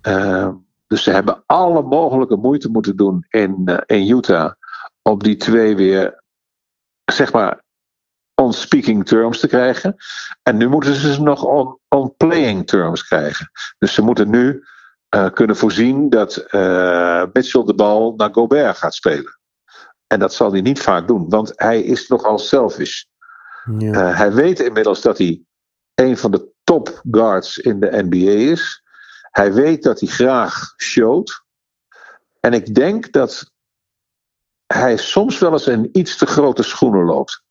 [0.02, 0.54] Ehm,
[0.88, 4.52] dus ze hebben alle mogelijke moeite moeten doen in, eh, in Utah
[5.02, 6.24] om die twee weer,
[7.06, 7.63] zeg maar,
[8.41, 9.95] on speaking terms te krijgen.
[10.43, 13.52] En nu moeten ze ze nog on, on playing terms krijgen.
[13.78, 14.63] Dus ze moeten nu
[15.10, 19.39] eh, kunnen voorzien dat eh, Mitchell de bal naar Gobert gaat spelen.
[20.08, 23.04] En dat zal hij niet vaak doen, want hij is nogal selfish.
[23.78, 23.91] Ja.
[23.93, 25.41] Eh, hij weet inmiddels dat hij
[25.95, 28.84] een van de top guards in de NBA is.
[29.32, 31.43] Hij weet dat hij graag showt.
[32.39, 33.52] En ik denk dat
[34.65, 37.45] hij soms wel eens in iets te grote schoenen loopt.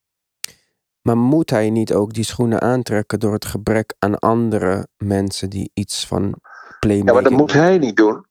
[1.07, 5.71] Maar moet hij niet ook die schoenen aantrekken door het gebrek aan andere mensen die
[5.75, 7.13] iets van Ja, playmaking...
[7.15, 8.25] maar dat moet hij niet doen.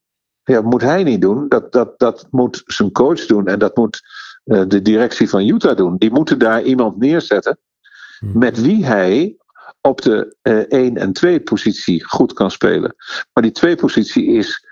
[0.43, 1.49] Ja, dat moet hij niet doen.
[1.49, 3.47] Dat, dat, dat moet zijn coach doen.
[3.47, 4.01] En dat moet
[4.43, 5.97] eh, de directie van Utah doen.
[5.97, 7.59] Die moeten daar iemand neerzetten
[8.19, 8.37] Mhm.
[8.37, 9.37] met wie hij
[9.81, 12.95] op de eh 1 en 2 positie goed kan spelen.
[13.33, 14.67] Maar die 2 positie is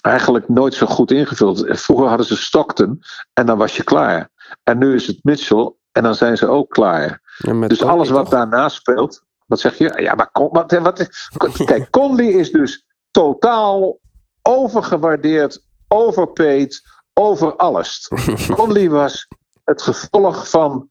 [0.00, 1.64] eigenlijk nooit zo goed ingevuld.
[1.68, 4.28] Vroeger hadden ze Stockton en dan was je klaar.
[4.62, 7.20] En nu is het Mitchell en dan zijn ze ook klaar.
[7.36, 9.22] Ja, Dus alles wat daarnaast speelt.
[9.46, 10.00] Wat zeg je?
[10.02, 11.08] Ja, maar Con- wat, wat,
[11.64, 13.98] kijk, Conley is dus totaal
[14.42, 16.82] overgewaardeerd, overpaid,
[17.14, 18.10] over alles.
[18.56, 19.28] Conley was
[19.64, 20.88] het gevolg van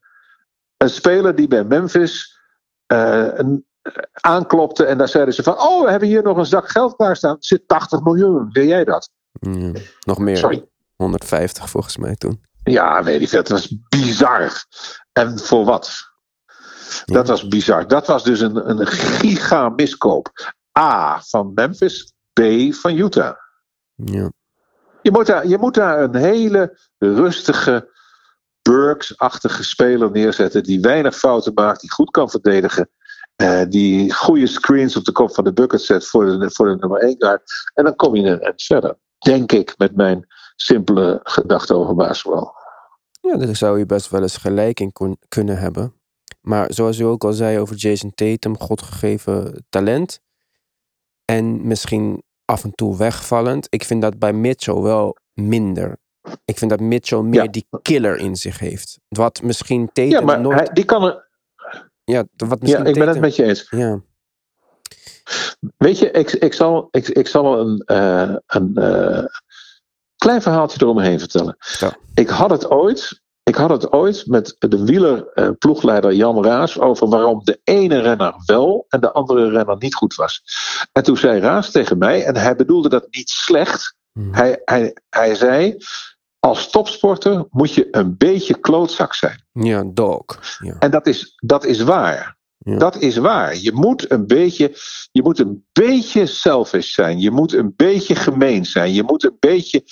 [0.76, 2.40] een speler die bij Memphis
[2.86, 4.84] eh, een, eh, aanklopte.
[4.84, 7.30] En daar zeiden ze van: Oh, we hebben hier nog een zak geld klaarstaan.
[7.30, 8.48] Er zit 80 miljoen.
[8.52, 9.10] Wil jij dat?
[10.00, 10.36] Nog meer.
[10.36, 10.68] Sorry.
[10.96, 12.44] 150 volgens mij toen.
[12.70, 13.38] Ja, weet ik veel.
[13.38, 14.64] Het was bizar.
[15.12, 15.90] En voor wat?
[17.04, 17.86] Dat was bizar.
[17.88, 20.54] Dat was dus een, een giga miskoop.
[20.78, 22.40] A van Memphis, B
[22.74, 23.36] van Utah.
[23.94, 24.30] Ja.
[25.02, 27.94] Je moet daar, je moet daar een hele rustige,
[28.62, 30.62] Burks-achtige speler neerzetten.
[30.62, 32.90] Die weinig fouten maakt, die goed kan verdedigen.
[33.36, 36.76] eh, die goede screens op de kop van de bucket zet voor de, voor de
[36.76, 37.42] nummer 1 guard.
[37.74, 38.96] En dan kom je een verder.
[39.18, 40.26] Denk ik met mijn
[40.56, 42.54] simpele gedachte over basketbal.
[43.20, 45.94] Ja, daar zou je best wel eens gelijk in kon- kunnen hebben.
[46.40, 50.20] Maar zoals u ook al zei over Jason Tatum, godgegeven talent.
[51.24, 53.66] En misschien af en toe wegvallend.
[53.70, 55.96] Ik vind dat bij Mitchell wel minder.
[56.44, 57.50] Ik vind dat Mitchell meer Ja.
[57.50, 58.98] die killer in zich heeft.
[59.08, 60.58] Wat misschien Tatum Ja, maar nooit...
[60.58, 61.28] hij, die kan er.
[62.04, 63.66] ja, wat Ja, misschien ik ben het met je eens.
[63.70, 64.00] Ja,
[65.76, 69.24] Weet je, ik, ik zal, ik, ik zal een, eh, een eh,
[70.16, 71.56] klein verhaaltje eromheen vertellen.
[71.58, 71.92] Vertel.
[72.14, 77.44] Ik had het ooit ik had het ooit met de wielerploegleider Jan Raas over waarom
[77.44, 80.42] de ene renner wel en de andere renner niet goed was.
[80.92, 83.94] En toen zei Raas tegen mij, en hij bedoelde dat niet slecht.
[84.12, 84.34] Hmm.
[84.34, 85.76] Hij, hij, hij zei:
[86.38, 89.44] Als topsporter moet je een beetje klootzak zijn.
[89.52, 90.24] Ja, dog.
[90.58, 90.76] Ja.
[90.78, 92.35] En dat is, dat is waar.
[92.66, 92.76] Ja.
[92.78, 93.56] Dat is waar.
[93.56, 94.76] Je moet, een beetje,
[95.12, 97.20] je moet een beetje selfish zijn.
[97.20, 98.92] Je moet een beetje gemeen zijn.
[98.92, 99.82] Je moet een beetje.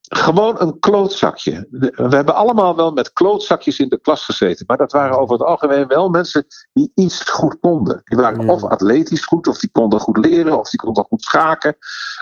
[0.00, 1.66] Gewoon een klootzakje.
[1.70, 4.64] We hebben allemaal wel met klootzakjes in de klas gezeten.
[4.66, 8.00] Maar dat waren over het algemeen wel mensen die iets goed konden.
[8.04, 8.52] Die waren Ja.
[8.52, 11.76] of atletisch goed, of die konden goed leren, of die konden goed schaken.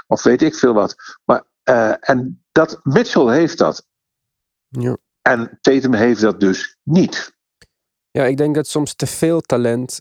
[0.07, 0.95] Of weet ik veel wat.
[1.25, 3.87] Maar, eh, en dat, Mitchell heeft dat.
[4.69, 4.97] Ja.
[5.23, 7.41] En Tatum heeft dat dus niet.
[8.13, 10.01] Ja, ik denk dat soms te veel talent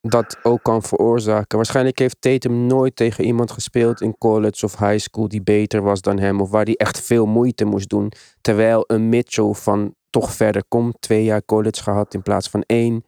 [0.00, 1.56] dat ook kan veroorzaken.
[1.56, 6.00] Waarschijnlijk heeft Tatum nooit tegen iemand gespeeld in college of high school die beter was
[6.00, 6.40] dan hem.
[6.40, 8.12] Of waar hij echt veel moeite moest doen.
[8.40, 10.96] Terwijl een Mitchell van toch verder komt.
[11.00, 13.04] Twee jaar college gehad in plaats van één.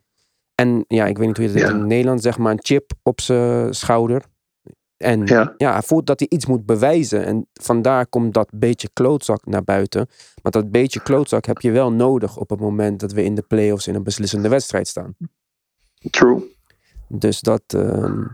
[0.55, 1.67] En ja, ik weet niet hoe je dat Ja.
[1.67, 4.25] heet in Nederland, zeg maar een chip op zijn schouder.
[4.97, 5.55] En ja.
[5.57, 5.73] Ja.
[5.73, 7.25] hij voelt dat hij iets moet bewijzen.
[7.25, 10.09] En vandaar komt dat beetje klootzak naar buiten.
[10.43, 13.43] Want dat beetje klootzak heb je wel nodig op het moment dat we in de
[13.43, 15.17] playoffs in een beslissende wedstrijd staan.
[16.11, 16.57] True.
[17.09, 17.63] Dus dat.
[17.67, 18.25] ehm,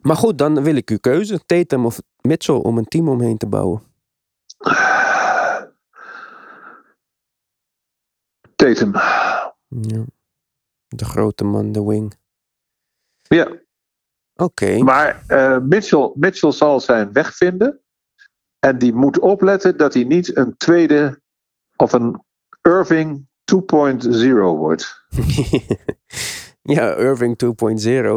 [0.00, 1.40] Maar goed, dan wil ik uw keuze.
[1.46, 3.82] Tatum of Mitchell om een team omheen te bouwen.
[8.56, 8.92] Tatum.
[9.68, 10.04] Ja.
[10.88, 12.14] De grote man, de wing.
[13.22, 13.60] Ja,
[14.36, 14.78] Oké.
[14.78, 17.80] maar eh, Mitchell, Mitchell zal zijn weg vinden.
[18.58, 21.20] En die moet opletten dat hij niet een tweede
[21.76, 22.22] of een
[22.62, 23.58] Irving 2.0
[24.38, 25.04] wordt.
[26.62, 27.38] ja, Irving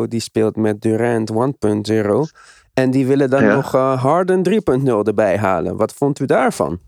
[0.04, 2.40] 2.0, die speelt met Durant 1.0.
[2.74, 3.56] En die willen dan Ja.
[3.56, 5.78] nog eh, Harden 3.0 erbij halen.
[5.78, 6.80] Wat vond u daarvan?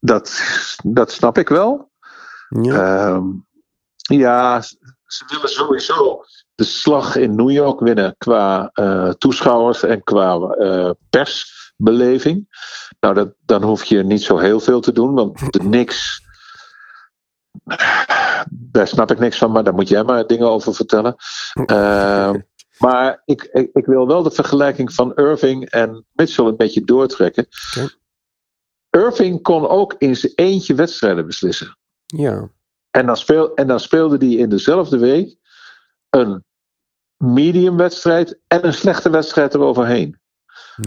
[0.00, 0.42] Dat,
[0.84, 1.90] dat snap ik wel.
[2.62, 3.08] Ja.
[3.08, 3.26] Ehm,
[3.96, 4.60] ja,
[5.06, 6.20] ze willen sowieso
[6.54, 12.48] de slag in New York winnen qua eh, toeschouwers en qua eh, persbeleving.
[13.00, 16.22] Nou, dat, dan hoef je niet zo heel veel te doen, want de Knicks.
[18.50, 21.16] Daar snap ik niks van, maar daar moet jij maar dingen over vertellen.
[21.66, 22.40] Ehm,
[22.78, 27.46] maar ik, ik, ik wil wel de vergelijking van Irving en Mitchell een beetje doortrekken.
[28.90, 31.78] Irving kon ook in zijn eentje wedstrijden beslissen.
[32.06, 32.50] ja.
[32.90, 35.36] En dan, speel, en dan speelde hij in dezelfde week
[36.14, 36.44] een
[37.16, 40.20] medium wedstrijd en een slechte wedstrijd eroverheen.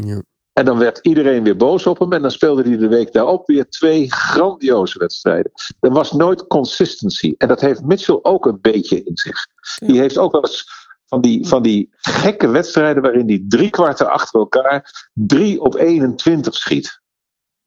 [0.03, 0.21] ja.
[0.57, 2.13] En dan werd iedereen weer boos op hem.
[2.13, 5.51] En dan speelde hij de week daarop weer twee grandioze wedstrijden.
[5.79, 7.35] Er was nooit consistency.
[7.37, 9.47] En dat heeft Mitchell ook een beetje in zich.
[9.75, 10.65] Die heeft ook wel eens
[11.05, 16.53] van die, van die gekke wedstrijden waarin hij drie kwarten achter elkaar 3 op 21
[16.53, 17.01] schiet.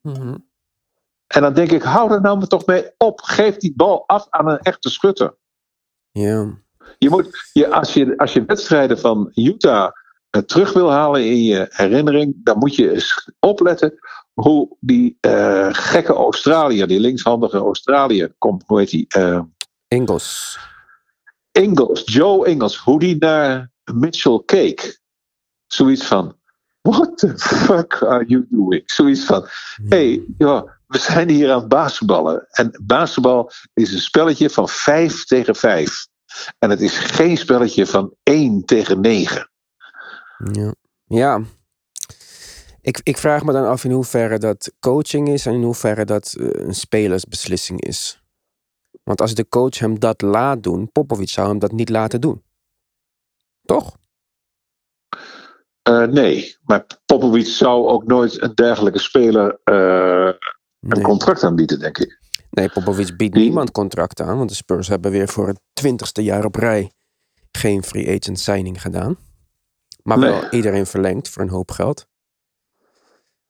[0.01, 0.37] Mhm.
[1.27, 3.21] En dan denk ik, hou er nou maar toch mee op.
[3.21, 5.37] Geef die bal af aan een echte schutter.
[6.11, 6.59] Ja.
[6.99, 9.91] Je moet, je, als, je, als je wedstrijden van Utah
[10.31, 13.99] eh, terug wil halen in je herinnering, dan moet je eens opletten
[14.33, 19.07] hoe die eh, gekke Australiër, die linkshandige Australiër, komt, hoe heet die?
[19.09, 19.41] eh,
[19.89, 20.59] Ingles.
[21.53, 25.01] Ingles, Joe Ingles, hoe die naar Mitchell keek.
[25.67, 26.37] Zoiets van,
[26.83, 28.83] what the fuck are you doing?
[28.87, 29.47] Zoiets van,
[29.89, 32.47] hey, joh, we zijn hier aan het basketballen.
[32.51, 36.07] En basketbal is een spelletje van 5 tegen 5.
[36.59, 39.51] En het is geen spelletje van 1 tegen 9.
[40.53, 40.75] Ja.
[41.07, 41.41] ja.
[42.81, 46.35] Ik, ik vraag me dan af in hoeverre dat coaching is en in hoeverre dat
[46.39, 48.23] eh, een spelersbeslissing is.
[49.03, 52.43] Want als de coach hem dat laat doen, Popovic zou hem dat niet laten doen.
[53.65, 53.97] Toch?
[55.83, 60.27] Eh, nee, maar Popovic zou ook nooit een dergelijke speler eh,
[60.81, 61.03] een Nee.
[61.03, 62.20] contract aanbieden, denk ik.
[62.51, 66.23] Nee, Popovic biedt Die- niemand contract aan, want de Spurs hebben weer voor het twintigste
[66.23, 66.91] jaar op rij
[67.53, 69.17] geen free agent signing gedaan.
[70.03, 70.31] Maar Nee.
[70.31, 72.07] wel iedereen verlengd voor een hoop geld.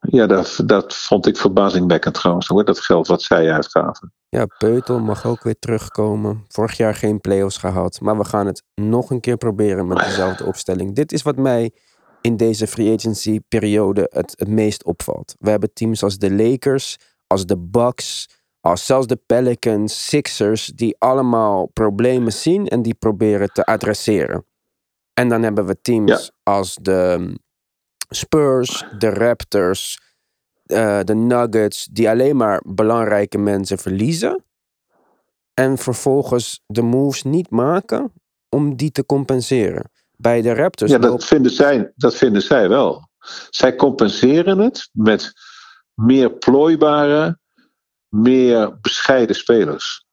[0.01, 4.13] Ja, dat, dat vond ik verbazingwekkend trouwens, hoor, dat geld wat zij uitgaven.
[4.29, 6.45] Ja, Peutel mag ook weer terugkomen.
[6.49, 8.01] Vorig jaar geen play-offs gehad.
[8.01, 10.95] Maar we gaan het nog een keer proberen met dezelfde opstelling.
[10.95, 11.73] Dit is wat mij
[12.21, 15.35] in deze free agency periode het, het meest opvalt.
[15.39, 18.29] We hebben teams als de Lakers, als de Bucks,
[18.61, 24.45] als zelfs de Pelicans, Sixers, die allemaal problemen zien en die proberen te adresseren.
[25.15, 27.39] En dan hebben we teams als de um,
[28.09, 30.01] Spurs, de Raptors,
[30.63, 34.45] eh, de Nuggets, die alleen maar belangrijke mensen verliezen.
[35.55, 38.13] En vervolgens de moves niet maken
[38.49, 39.91] om die te compenseren.
[40.17, 43.09] Bij de Raptors Ja, dat vinden, zij, dat vinden zij wel.
[43.51, 45.33] Zij compenseren het met
[45.95, 47.40] meer plooibare,
[48.11, 50.05] meer bescheiden spelers.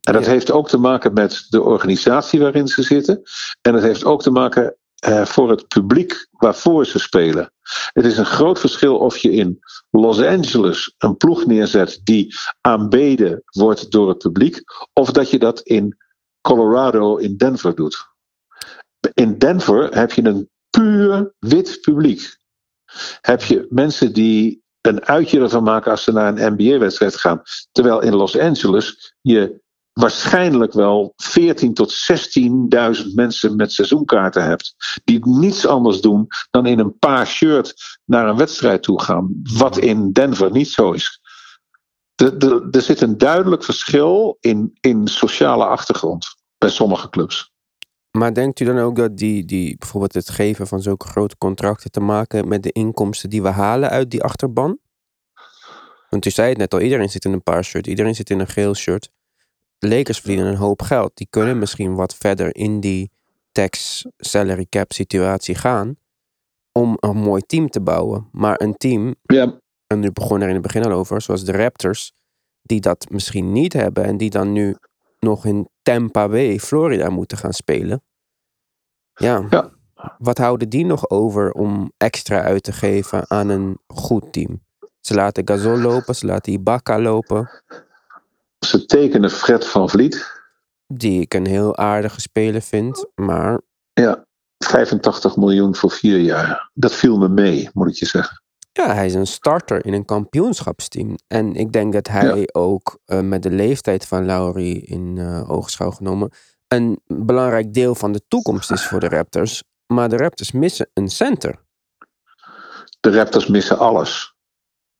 [0.00, 0.30] En dat Ja.
[0.30, 3.22] heeft ook te maken met de organisatie waarin ze zitten.
[3.60, 7.52] En het heeft ook te maken eh, voor het publiek waarvoor ze spelen.
[7.92, 9.58] Het is een groot verschil of je in
[9.90, 14.60] Los Angeles een ploeg neerzet die aanbeden wordt door het publiek,
[14.92, 15.96] of dat je dat in
[16.40, 18.06] Colorado, in Denver doet.
[19.14, 22.36] In Denver heb je een puur wit publiek.
[23.20, 27.42] Heb je mensen die een uitje ervan maken als ze naar een NBA-wedstrijd gaan.
[27.72, 29.60] Terwijl in Los Angeles je
[29.92, 31.94] waarschijnlijk wel 14 tot
[33.02, 34.74] 16.000 mensen met seizoenkaarten hebt.
[35.04, 37.74] Die niets anders doen dan in een paar shirt
[38.04, 39.40] naar een wedstrijd toe gaan.
[39.56, 41.20] Wat in Denver niet zo is.
[42.14, 46.26] De- Er zit een duidelijk verschil in, in sociale achtergrond
[46.58, 47.52] bij sommige clubs.
[48.10, 51.90] Maar denkt u dan ook dat die, die bijvoorbeeld het geven van zulke grote contracten
[51.90, 54.78] te maken met de inkomsten die we halen uit die achterban?
[56.10, 58.40] Want u zei het net al, iedereen zit in een paar shirt, iedereen zit in
[58.40, 59.10] een geel shirt.
[59.78, 61.10] De Lakers verdienen een hoop geld.
[61.14, 63.10] Die kunnen misschien wat verder in die
[63.52, 65.96] tax salary cap situatie gaan
[66.72, 68.28] om een mooi team te bouwen.
[68.32, 71.52] Maar een team, Ja, en u begon er in het begin al over, zoals de
[71.52, 72.12] Raptors,
[72.62, 74.76] die dat misschien niet hebben en die dan nu
[75.20, 78.02] nog in Tampa Bay, Florida moeten gaan spelen.
[79.14, 79.46] Ja.
[79.50, 79.70] Ja.
[80.18, 84.62] Wat houden die nog over om extra uit te geven aan een goed team?
[85.00, 87.50] Ze laten Gasol lopen, ze laten Ibaka lopen,
[88.58, 90.40] ze tekenen Fred van Vliet.
[90.86, 93.60] die ik een heel aardige speler vind, maar
[93.92, 94.24] Ja,
[94.58, 96.70] 85 miljoen voor vier jaar.
[96.74, 98.42] Dat viel me mee, moet ik je zeggen.
[98.78, 101.16] Ja, hij is een starter in een kampioenschapsteam.
[101.26, 105.90] En ik denk dat hij ook eh, met de leeftijd van Lowry in eh oogschouw
[105.90, 106.30] genomen
[106.68, 109.62] een belangrijk deel van de toekomst is voor de Raptors.
[109.86, 111.58] Maar de Raptors missen een center.
[113.00, 114.34] De Raptors missen alles.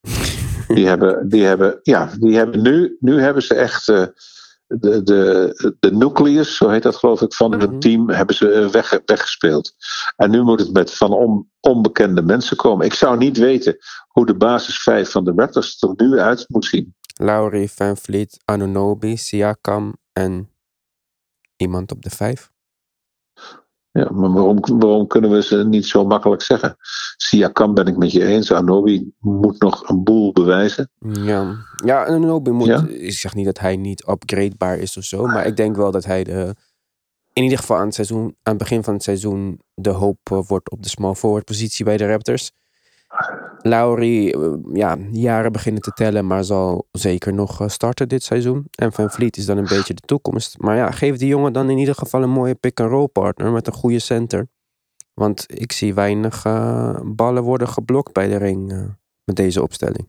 [0.75, 4.07] Die hebben, die hebben, ja, die hebben nu, nu hebben ze echt eh,
[4.69, 7.61] de, de, de nucleus, zo heet dat geloof ik, van Mhm.
[7.61, 9.73] het team, hebben ze eh, weg, weggespeeld.
[10.17, 12.87] En nu moet het met van on, onbekende mensen komen.
[12.87, 13.77] Ik zou niet weten
[14.09, 16.97] hoe de basis 5 van de Raptors er nu uit moet zien.
[17.21, 20.51] Lowry, Van Vliet, Anunobi, Siakam en
[21.57, 22.51] iemand op de vijf.
[23.99, 26.77] Ja, maar waarom, waarom kunnen we ze niet zo makkelijk zeggen?
[27.17, 28.53] Siakam ben ik met je eens.
[28.53, 30.91] Anobi moet nog een boel bewijzen.
[31.13, 32.67] Ja, ja Anunobi moet.
[32.67, 32.87] Ja?
[32.89, 36.05] Ik zeg niet dat hij niet upgradebaar is of zo, maar ik denk wel dat
[36.05, 36.55] hij de,
[37.33, 40.41] in ieder geval aan het, seizoen, aan het begin van het seizoen de hoop eh,
[40.47, 42.53] wordt op de small forward positie bij de Raptors.
[43.63, 48.67] Lowry, eh, ja, jaren beginnen te tellen, maar zal zeker nog eh, starten dit seizoen.
[48.71, 50.59] En Van Vliet is dan een beetje de toekomst.
[50.59, 53.73] Maar ja, geef die jongen dan in ieder geval een mooie pick-and-roll partner met een
[53.73, 54.49] goede center.
[55.15, 58.95] Want ik zie weinig eh, ballen worden geblokt bij de ring
[59.25, 60.09] met deze opstelling.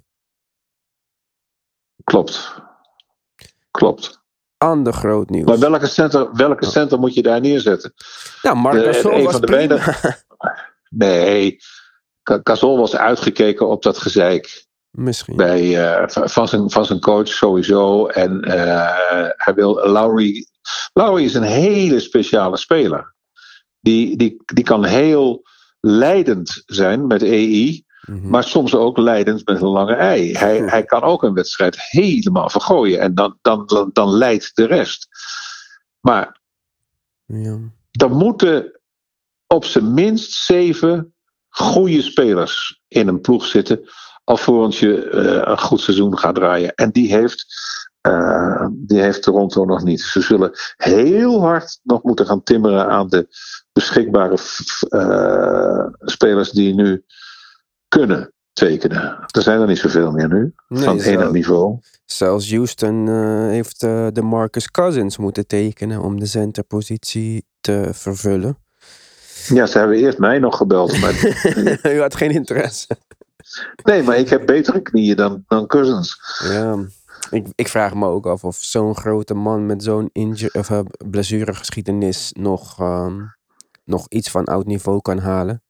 [2.03, 2.61] Klopt.
[3.71, 4.21] Klopt.
[4.57, 5.47] Ander groot nieuws.
[5.47, 7.93] Maar welke center, welke center moet je daar neerzetten?
[8.41, 9.95] Nou, Marc Gasol was van de prima.
[10.89, 11.57] Nee,
[12.23, 15.35] Gasol was uitgekeken op dat gezeik Misschien.
[15.35, 18.07] bij, eh, van, zijn, van zijn coach sowieso.
[18.07, 20.47] En eh, hij wil Lowry.
[20.93, 23.15] Lowry is een hele speciale speler.
[23.79, 25.43] Die, die, die kan heel
[25.79, 27.83] leidend zijn met EI.
[28.01, 28.29] Mhm.
[28.29, 30.37] Maar soms ook leidend met een lange ei.
[30.37, 32.99] Hij, hij kan ook een wedstrijd helemaal vergooien.
[32.99, 35.07] En dan, dan, dan, dan leidt de rest.
[35.99, 36.41] Maar
[37.25, 37.59] ja.
[37.91, 38.79] er moeten
[39.47, 41.13] op zijn minst zeven
[41.49, 43.89] goede spelers in een ploeg zitten.
[44.23, 46.73] Alvorens je eh, een goed seizoen gaat draaien.
[46.75, 47.45] En die heeft,
[48.01, 50.01] eh, die heeft Toronto nog niet.
[50.01, 53.27] Ze zullen heel hard nog moeten gaan timmeren aan de
[53.73, 54.37] beschikbare
[54.89, 57.03] eh, spelers die nu
[57.87, 59.01] kunnen tekenen.
[59.31, 60.53] Er zijn er niet zoveel meer nu.
[60.67, 61.79] Nee, van zo- enig niveau.
[62.05, 63.07] Zelfs Houston
[63.49, 68.57] heeft de Marcus Cousins moeten tekenen om de centerpositie te vervullen.
[69.49, 70.99] Ja, ze hebben eerst mij nog gebeld.
[70.99, 71.13] Maar,
[71.95, 72.87] U had geen interesse.
[73.83, 76.17] nee, maar ik heb betere knieën dan, dan Cousins.
[76.43, 76.85] Ja.
[77.31, 80.09] Ik, ik vraag me ook af of zo'n grote man met zo'n
[80.51, 83.21] of, eh, blessuregeschiedenis nog, ehm,
[83.85, 85.63] nog iets van oud niveau kan halen.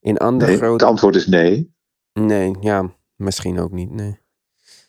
[0.00, 1.74] In andere Nee, grote het antwoord is nee.
[2.12, 4.18] Nee, ja, misschien ook niet, nee.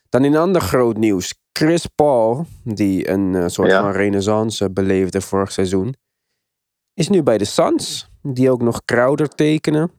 [0.10, 1.40] Dan in ander groot nieuws.
[1.54, 3.82] Chris Paul, die een eh, soort Ja.
[3.82, 5.96] van renaissance beleefde vorig seizoen,
[6.94, 9.92] is nu bij de Suns, die ook nog Crowder tekenen.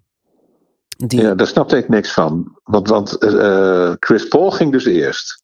[0.97, 1.35] Die, Ja, ja.
[1.35, 2.59] daar snapte ik niks van.
[2.65, 5.43] Want, want eh, Chris Paul ging dus eerst.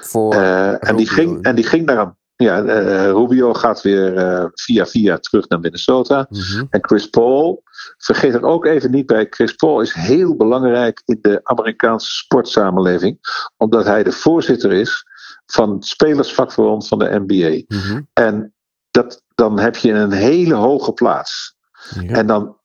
[0.00, 2.18] Voor, Eh, en, die ging, en die ging naar een.
[2.36, 6.26] Ja, eh, Rubio gaat weer eh, via via terug naar Minnesota.
[6.30, 6.64] Mhm.
[6.70, 7.62] En Chris Paul,
[7.96, 9.26] vergeet er ook even niet bij.
[9.30, 13.18] Chris Paul is heel belangrijk in de Amerikaanse sportsamenleving.
[13.56, 15.04] Omdat hij de voorzitter is
[15.46, 17.76] van spelersvakbond van de NBA.
[17.76, 18.00] Mhm.
[18.12, 18.54] En
[18.90, 21.56] dat, dan heb je een hele hoge plaats.
[22.00, 22.12] Ja.
[22.12, 22.58] En dan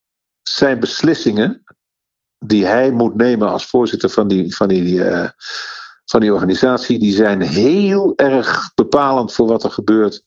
[0.43, 1.63] zijn beslissingen
[2.39, 5.29] die hij moet nemen als voorzitter van die, van die, eh,
[6.05, 10.23] van die organisatie, die zijn heel erg bepalend voor wat er gebeurt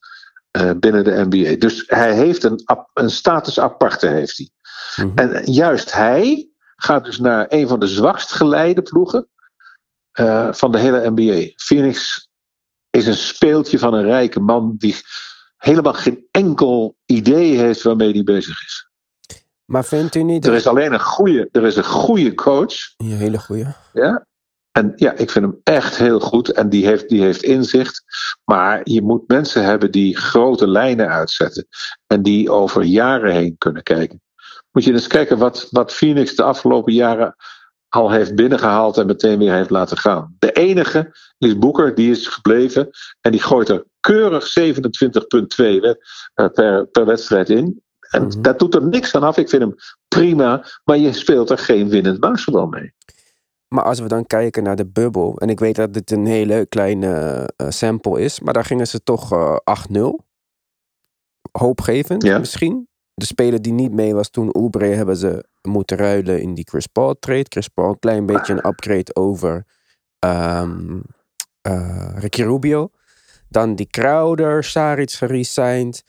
[0.50, 1.56] eh, binnen de NBA.
[1.58, 2.62] Dus hij heeft een,
[2.94, 4.06] een status aparte.
[4.06, 4.50] Heeft hij.
[5.06, 5.18] Mhm.
[5.18, 9.28] En juist hij gaat dus naar een van de zwakst geleide ploegen
[10.10, 11.52] eh, van de hele NBA.
[11.56, 12.28] Phoenix
[12.90, 14.96] is een speeltje van een rijke man die
[15.58, 18.88] helemaal geen enkel idee heeft waarmee hij bezig is.
[19.64, 20.46] Maar vindt u niet...
[20.46, 22.74] Er is alleen een goede, er is een goede coach.
[22.96, 23.66] Een hele goeie.
[23.92, 24.26] Ja?
[24.72, 28.02] En ja, ik vind hem echt heel goed en die heeft, die heeft inzicht.
[28.44, 31.66] Maar je moet mensen hebben die grote lijnen uitzetten
[32.06, 34.22] en die over jaren heen kunnen kijken.
[34.72, 37.36] Moet je eens kijken wat, wat Phoenix de afgelopen jaren
[37.88, 40.36] al heeft binnengehaald en meteen weer heeft laten gaan.
[40.38, 45.98] De enige is Boeker, die is gebleven en die gooit er keurig 27,2 wed-
[46.34, 47.82] eh, per, per wedstrijd in.
[48.10, 48.42] En Mhm.
[48.42, 49.36] dat doet er niks aan af.
[49.36, 49.74] Ik vind hem
[50.08, 52.92] prima, maar je speelt er geen winnend basketbal mee.
[53.68, 56.66] Maar als we dan kijken naar de bubbel, en ik weet dat dit een hele
[56.66, 60.26] kleine eh, sample is, maar daar gingen ze toch eh 8-0.
[61.52, 62.38] Hoopgevend Ja.
[62.38, 62.87] misschien.
[63.18, 66.86] De speler die niet mee was toen Oubre hebben ze moeten ruilen in die Chris
[66.86, 67.44] Paul trade.
[67.48, 69.64] Chris Paul een klein beetje een upgrade over
[70.18, 71.00] ehm
[71.60, 72.90] eh, Ricky Rubio.
[73.48, 76.02] Dan die Crowder, Saric geresigned.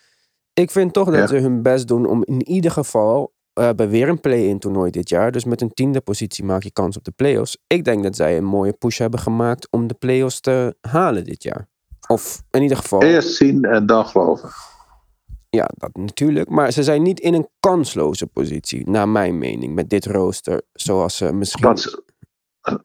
[0.53, 1.27] Ik vind toch dat Ja.
[1.27, 5.09] ze hun best doen om in ieder geval we hebben weer een play-in toernooi dit
[5.09, 5.31] jaar.
[5.31, 7.57] Dus met een tiende positie maak je kans op de playoffs.
[7.67, 11.43] Ik denk dat zij een mooie push hebben gemaakt om de playoffs te halen dit
[11.43, 11.67] jaar.
[12.07, 14.49] Of in ieder geval, Eerst zien en dan geloven.
[15.49, 16.49] Ja, dat natuurlijk.
[16.49, 20.61] Maar ze zijn niet in een kansloze positie, naar mijn mening, met dit rooster.
[20.73, 21.65] Zoals ze misschien.
[21.65, 22.03] Want,
[22.61, 22.75] eh,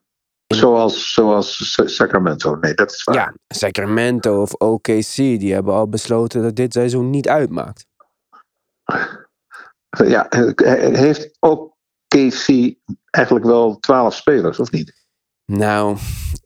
[0.47, 2.57] zoals, zoals Sacramento.
[2.57, 3.15] Nee, dat is waar.
[3.15, 7.87] Ja, Sacramento of OKC, die hebben al besloten dat dit seizoen niet uitmaakt.
[9.89, 11.77] Ja, eh, heeft ook
[12.09, 12.75] KC
[13.11, 15.04] eigenlijk wel twaalf spelers, of niet?
[15.47, 15.97] Nou,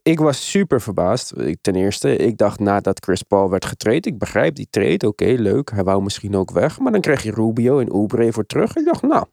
[0.02, 1.38] ik was super verbaasd.
[1.38, 5.24] Ik- Ten eerste, ik dacht nadat Chris Paul werd getraind, ik begrijp die trade, oké,
[5.24, 5.70] leuk.
[5.70, 8.76] Hij wou misschien ook weg, maar dan kreeg je Rubio en Oubre voor terug.
[8.76, 9.24] Ik dacht, nou,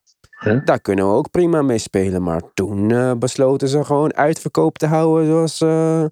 [0.66, 2.24] daar kunnen we ook prima mee spelen.
[2.24, 6.06] Maar toen eh, besloten ze gewoon uitverkoop te houden zoals, eh,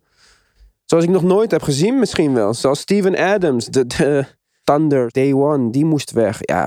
[0.86, 2.54] zoals ik nog nooit heb gezien misschien wel.
[2.54, 4.26] Zoals Steven Adams, de, de
[4.64, 6.38] Thunder Day One, die moest weg.
[6.42, 6.66] Ja,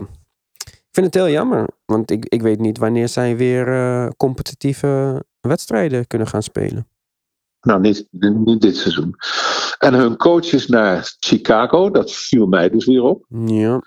[0.65, 5.25] ik vind het heel jammer, want ik, ik weet niet wanneer zij weer eh, competitieve
[5.49, 6.89] wedstrijden kunnen gaan spelen.
[7.61, 8.07] Nou, niet,
[8.45, 9.15] niet dit seizoen.
[9.79, 13.25] En hun coach is naar Chicago, dat viel mij dus weer op.
[13.29, 13.83] Ja.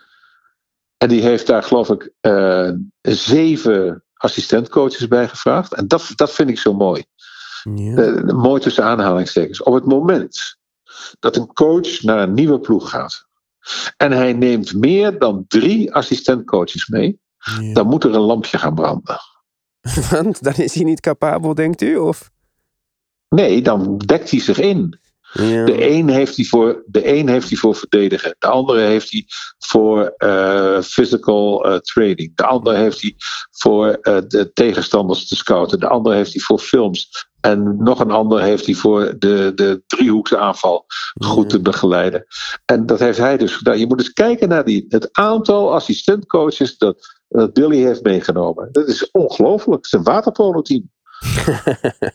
[0.97, 5.73] En die heeft daar, geloof ik, eh, zeven assistentcoaches bij gevraagd.
[5.73, 7.03] En dat, dat vind ik zo mooi.
[7.75, 7.95] Ja.
[7.95, 9.63] Eh, mooi tussen aanhalingstekens.
[9.63, 10.57] Op het moment
[11.19, 13.27] dat een coach naar een nieuwe ploeg gaat.
[13.97, 17.19] en hij neemt meer dan drie assistentcoaches mee.
[17.61, 17.73] ja.
[17.73, 19.19] dan moet er een lampje gaan branden.
[20.11, 21.97] Want dan is hij niet capabel, denkt u?
[21.97, 22.31] Of?
[23.29, 24.99] Nee, dan dekt hij zich in.
[25.33, 25.65] Ja.
[25.65, 28.35] De een heeft hij voor, de een heeft hij voor verdedigen.
[28.39, 29.25] De andere heeft hij
[29.57, 32.35] voor eh, physical eh, training.
[32.35, 33.15] De andere heeft hij
[33.51, 35.79] voor eh, de tegenstanders te scouten.
[35.79, 37.27] De andere heeft hij voor films.
[37.41, 40.85] En nog een ander heeft hij voor de, de driehoekse aanval
[41.23, 42.25] goed te begeleiden.
[42.65, 43.79] En dat heeft hij dus gedaan.
[43.79, 48.69] Je moet eens kijken naar die, het aantal assistentcoaches dat, dat Billy heeft meegenomen.
[48.71, 49.75] Dat is ongelooflijk.
[49.75, 50.89] Het is een waterpolo-team.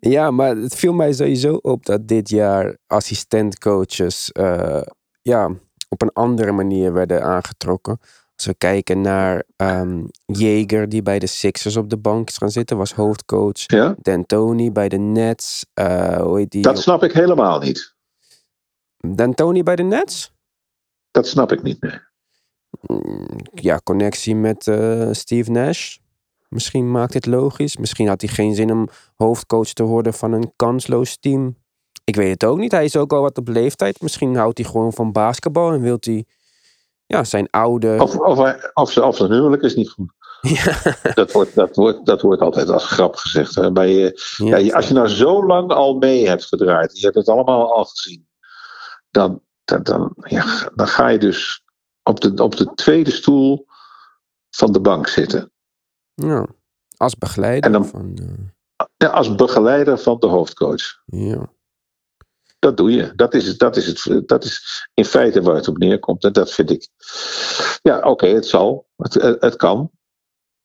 [0.00, 4.82] Ja, maar het viel mij sowieso op dat dit jaar assistentcoaches eh,
[5.22, 5.50] ja,
[5.88, 7.98] op een andere manier werden aangetrokken.
[8.36, 9.44] Als we kijken naar
[10.26, 13.66] Jager, die bij de Sixers op de bank is gaan zitten, was hoofdcoach.
[13.66, 13.94] Ja?
[14.02, 15.66] D'Antoni bij de Nets.
[15.74, 16.62] eh hoe heet die?
[16.62, 17.94] Dat snap ik helemaal niet.
[18.96, 20.32] D'Antoni bij de Nets?
[21.10, 21.80] Dat snap ik niet.
[21.80, 21.98] Nee.
[22.86, 25.96] Mm, Ja, connectie met eh, Steve Nash.
[26.48, 27.76] Misschien maakt dit logisch.
[27.76, 31.56] Misschien had hij geen zin om hoofdcoach te worden van een kansloos team.
[32.04, 32.72] Ik weet het ook niet.
[32.72, 34.00] Hij is ook al wat op leeftijd.
[34.00, 36.24] Misschien houdt hij gewoon van basketbal en wil hij
[37.06, 37.96] ja, zijn oude.
[38.00, 40.14] Of, of, hij- of, ze- of zijn huwelijk is niet goed.
[40.40, 40.74] Ja,
[41.14, 43.54] Dat wordt, dat wordt, dat wordt altijd als grap gezegd.
[43.54, 43.72] Hè.
[43.72, 44.12] Bij, eh,
[44.46, 47.74] ja, ja, als je nou zo lang al mee hebt gedraaid, je hebt het allemaal
[47.74, 48.28] al gezien,
[49.10, 51.62] dan, dan, dan, ja, dan ga je dus
[52.08, 53.66] op de, op de tweede stoel
[54.50, 55.52] van de bank zitten.
[56.14, 56.46] ja.
[56.96, 58.18] Als begeleider dan- van.
[58.76, 61.02] eh, Ja, als begeleider van de hoofdcoach.
[61.06, 61.54] ja.
[62.58, 63.12] Dat doe je.
[63.14, 66.24] Dat is, dat, is het, dat is in feite waar het op neerkomt.
[66.24, 66.88] En dat vind ik.
[67.82, 68.88] Ja, oké, het zal.
[68.96, 69.90] Het, het, het kan.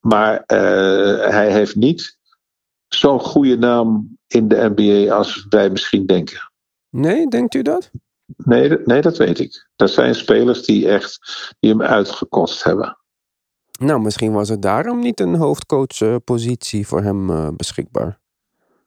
[0.00, 2.18] Maar eh, hij heeft niet
[2.88, 6.52] zo'n goede naam in de NBA als wij misschien denken.
[6.90, 7.90] Nee, denkt u dat?
[8.36, 9.68] Nee, dat- nee, dat weet ik.
[9.76, 11.18] Dat zijn spelers die echt
[11.60, 12.96] die hem uitgekost hebben.
[13.80, 18.18] Nou, misschien was er daarom niet een hoofdcoachpositie voor hem eh, beschikbaar.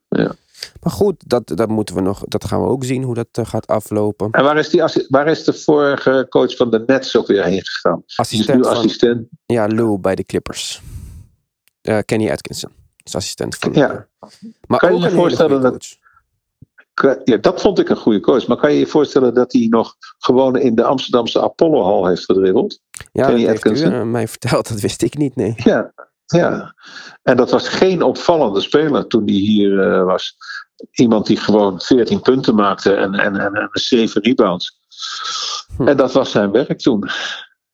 [0.10, 0.36] Ja.
[0.82, 2.24] Maar goed, dat, dat moeten we nog.
[2.28, 4.32] Dat gaan we ook zien hoe dat eh, gaat aflopen.
[4.32, 7.66] En waar is, die, waar is de vorige coach van de Nets ook weer heen
[7.66, 8.04] gegaan?
[8.16, 9.28] Assistent nu van assistent.
[9.46, 10.82] ja, Lou bij de Clippers.
[11.82, 12.72] Eh, Kenny Atkinson
[13.04, 13.74] is assistent van.
[13.74, 14.08] Ja.
[14.68, 16.04] maar Kan je ook je een hele voorstellen dat- coach.
[17.24, 18.48] Ja, dat vond ik een goede coach.
[18.48, 22.80] Maar kan je je voorstellen dat hij nog gewoon in de Amsterdamse Apollo-hal heeft gedribbeld?
[23.12, 24.70] Ja, Kenny dat heeft u eh, mij verteld.
[24.70, 25.54] Dat wist ik niet, nee.
[25.58, 25.93] Ja,
[26.26, 26.76] ja.
[27.24, 30.36] En dat was geen opvallende speler toen hij hier eh, was.
[30.91, 34.80] Iemand die gewoon 14 punten maakte en, en, en, en 7 rebounds.
[35.78, 35.88] Hm.
[35.88, 37.10] En dat was zijn werk toen.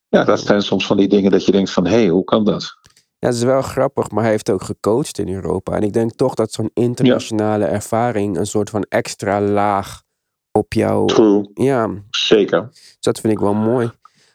[0.09, 1.85] Ja, dat zijn soms van die dingen dat je denkt van...
[1.85, 2.77] hé, hey, hoe kan dat?
[3.21, 5.75] Ja, het is wel grappig, maar hij heeft ook gecoacht in Europa.
[5.75, 10.03] En ik denk toch dat zo'n internationale ervaring een soort van extra laag
[10.51, 11.07] op jou.
[11.07, 11.51] True.
[11.53, 12.69] Ja, Zeker.
[12.71, 13.91] dus dat vind ik wel mooi.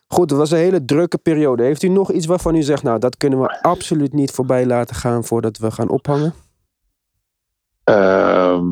[0.07, 1.62] Goed, het was een hele drukke periode.
[1.62, 4.97] Heeft u nog iets waarvan u zegt, nou, dat kunnen we absoluut niet voorbij laten
[4.97, 6.34] gaan voordat we gaan ophangen?
[7.84, 8.64] Ehm,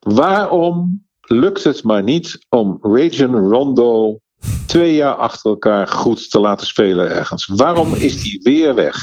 [0.00, 4.18] waarom lukt het maar niet om Rajon Rondo
[4.66, 7.46] twee jaar achter elkaar goed te laten spelen ergens?
[7.46, 8.96] Waarom is die weer weg?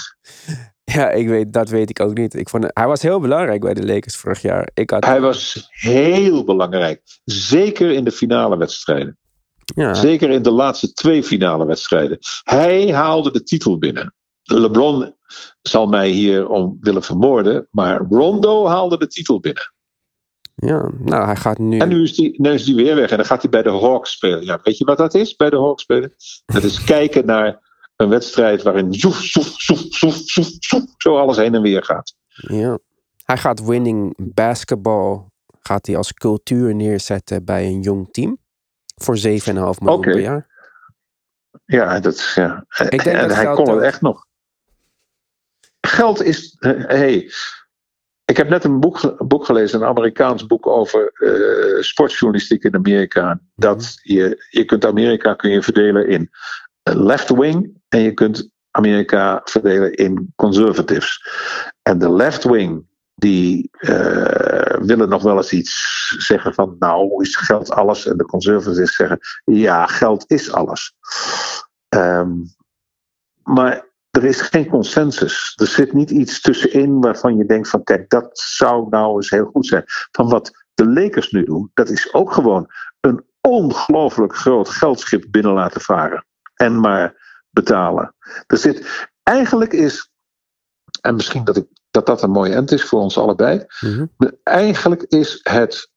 [0.86, 2.34] Ja, ik weet, dat weet ik ook niet.
[2.34, 4.70] Ik vond, hij was heel belangrijk bij de Lakers vorig jaar.
[4.74, 7.02] Ik had, Hij was heel belangrijk.
[7.24, 9.18] Zeker in de finale wedstrijden.
[9.76, 12.18] ja, Zeker in de laatste twee finale wedstrijden.
[12.44, 14.14] Hij haalde de titel binnen.
[14.44, 15.16] LeBron
[15.62, 17.68] zal mij hier om willen vermoorden.
[17.72, 19.73] Maar Rondo haalde de titel binnen.
[20.56, 21.78] Ja, nou, hij gaat nu...
[21.78, 23.10] En nu is die, nu is die weer weg.
[23.10, 24.46] En dan gaat hij bij de Hawks spelen.
[24.46, 26.14] Ja, weet je wat dat is bij de Hawks spelen?
[26.46, 27.60] Dat is kijken naar
[27.96, 32.16] een wedstrijd waarin zoef, zoef, zoef, zoef, zoef, zoef, zo alles heen en weer gaat.
[32.28, 32.80] Ja.
[33.24, 35.32] Hij gaat winning basketball
[35.64, 38.38] gaat hij als cultuur neerzetten bij een jong team.
[38.96, 40.48] Voor 7,5 miljoen per jaar.
[41.66, 42.34] Ja, dat is.
[42.36, 42.66] Ja.
[42.78, 44.26] denk en dat hij kon het echt nog.
[45.82, 46.56] Geld is.
[46.60, 47.32] hey,
[48.34, 53.40] ik heb net een boek, boek gelezen, een Amerikaans boek over eh, sportjournalistiek in Amerika.
[53.56, 56.30] Dat je, je kunt Amerika kun je verdelen in
[56.84, 61.28] left wing en je kunt Amerika verdelen in conservatives.
[61.82, 67.36] En de left wing die eh, willen nog wel eens iets zeggen van nou is
[67.36, 70.94] geld alles en de conservatives zeggen ja geld is alles.
[71.90, 72.32] Ehm,
[73.44, 75.54] maar er is geen consensus.
[75.56, 79.46] Er zit niet iets tussenin waarvan je denkt van kijk, dat zou nou eens heel
[79.46, 79.84] goed zijn.
[80.12, 82.68] Van wat de Lakers nu doen, dat is ook gewoon
[83.00, 86.26] een ongelooflijk groot geldschip binnen laten varen.
[86.56, 88.16] En maar betalen.
[88.48, 90.12] Er zit, eigenlijk is,
[91.02, 93.66] en misschien dat, ik, dat dat een mooie end is voor ons allebei.
[93.80, 94.06] Mhm.
[94.44, 95.92] Eigenlijk is het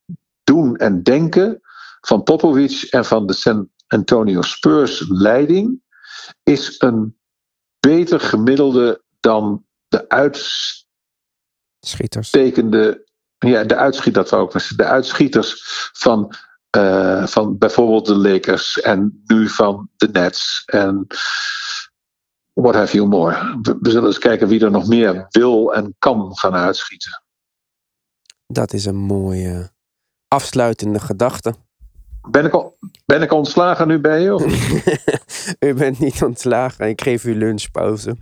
[0.45, 1.61] doen en denken
[2.01, 5.83] van Popovic en van de San Antonio Spurs leiding
[6.43, 7.17] is een
[7.87, 10.07] beter gemiddelde dan de
[11.81, 12.35] Schieters.
[12.35, 13.07] uitstekende,
[13.39, 15.55] ja, de uitschiet dat wou ik maar zeggen, de uitschieters
[15.93, 16.35] van,
[16.71, 21.07] eh, van bijvoorbeeld de Lakers en nu van de Nets en
[22.53, 23.59] what have you more.
[23.63, 27.23] We, we zullen eens kijken wie er nog meer wil en kan gaan uitschieten.
[28.47, 29.71] Dat is een mooie
[30.29, 31.55] afsluitende gedachte.
[32.31, 34.35] Ben ik, al, ben ik ontslagen nu bij je?
[34.35, 34.45] Of?
[35.69, 36.89] u bent niet ontslagen.
[36.89, 38.17] Ik geef u lunchpauze.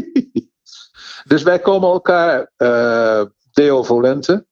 [1.32, 4.46] dus wij komen elkaar eh, Deo Volente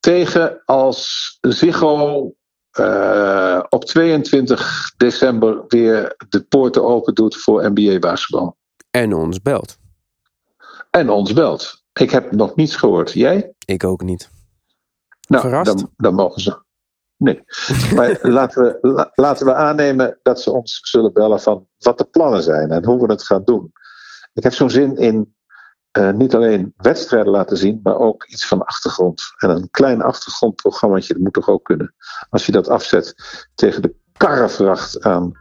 [0.00, 2.34] tegen als Ziggo
[2.70, 8.56] eh, op 22 december weer de poorten open doet voor NBA basketbal.
[8.90, 9.78] En ons belt.
[10.90, 11.82] En ons belt.
[11.92, 13.12] Ik heb nog niets gehoord.
[13.12, 13.52] Jij?
[13.64, 14.30] Ik ook niet.
[15.28, 15.76] Nou, Verrast?
[15.76, 16.62] dan, dan mogen ze.
[17.20, 17.42] Nee.
[17.94, 22.04] Maar laten we, la- laten we aannemen dat ze ons zullen bellen van wat de
[22.04, 23.72] plannen zijn en hoe we het gaan doen.
[24.32, 25.34] Ik heb zo'n zin in
[25.90, 29.22] eh, niet alleen wedstrijden laten zien, maar ook iets van achtergrond.
[29.38, 31.94] En een klein achtergrondprogrammaatje, dat moet toch ook kunnen.
[32.30, 33.14] Als je dat afzet
[33.54, 35.32] tegen de karrevracht aan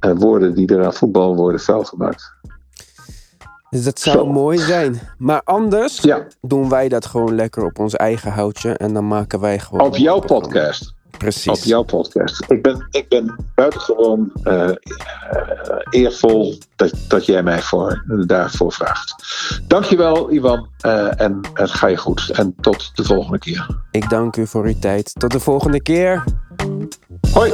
[0.00, 2.32] eh, woorden die er aan voetbal worden vuilgemaakt.
[3.70, 4.26] Dus dat zou Zo.
[4.26, 5.00] mooi zijn.
[5.18, 8.72] Maar anders Ja, doen wij dat gewoon lekker op ons eigen houtje.
[8.76, 9.86] En dan maken wij gewoon...
[9.86, 10.94] op jouw podcast.
[11.18, 11.58] Precies.
[11.58, 12.44] Op jouw podcast.
[12.50, 14.74] Ik ben, ik ben buitengewoon eh, eh,
[15.90, 19.14] eervol dat, dat jij mij voor, daarvoor vraagt.
[19.66, 20.68] Dankjewel, Ivan.
[20.86, 22.30] Uh, eh, en het ga je goed.
[22.30, 23.66] En tot de volgende keer.
[23.90, 25.14] Ik dank u voor uw tijd.
[25.14, 26.24] Tot de volgende keer.
[27.32, 27.52] Hoi.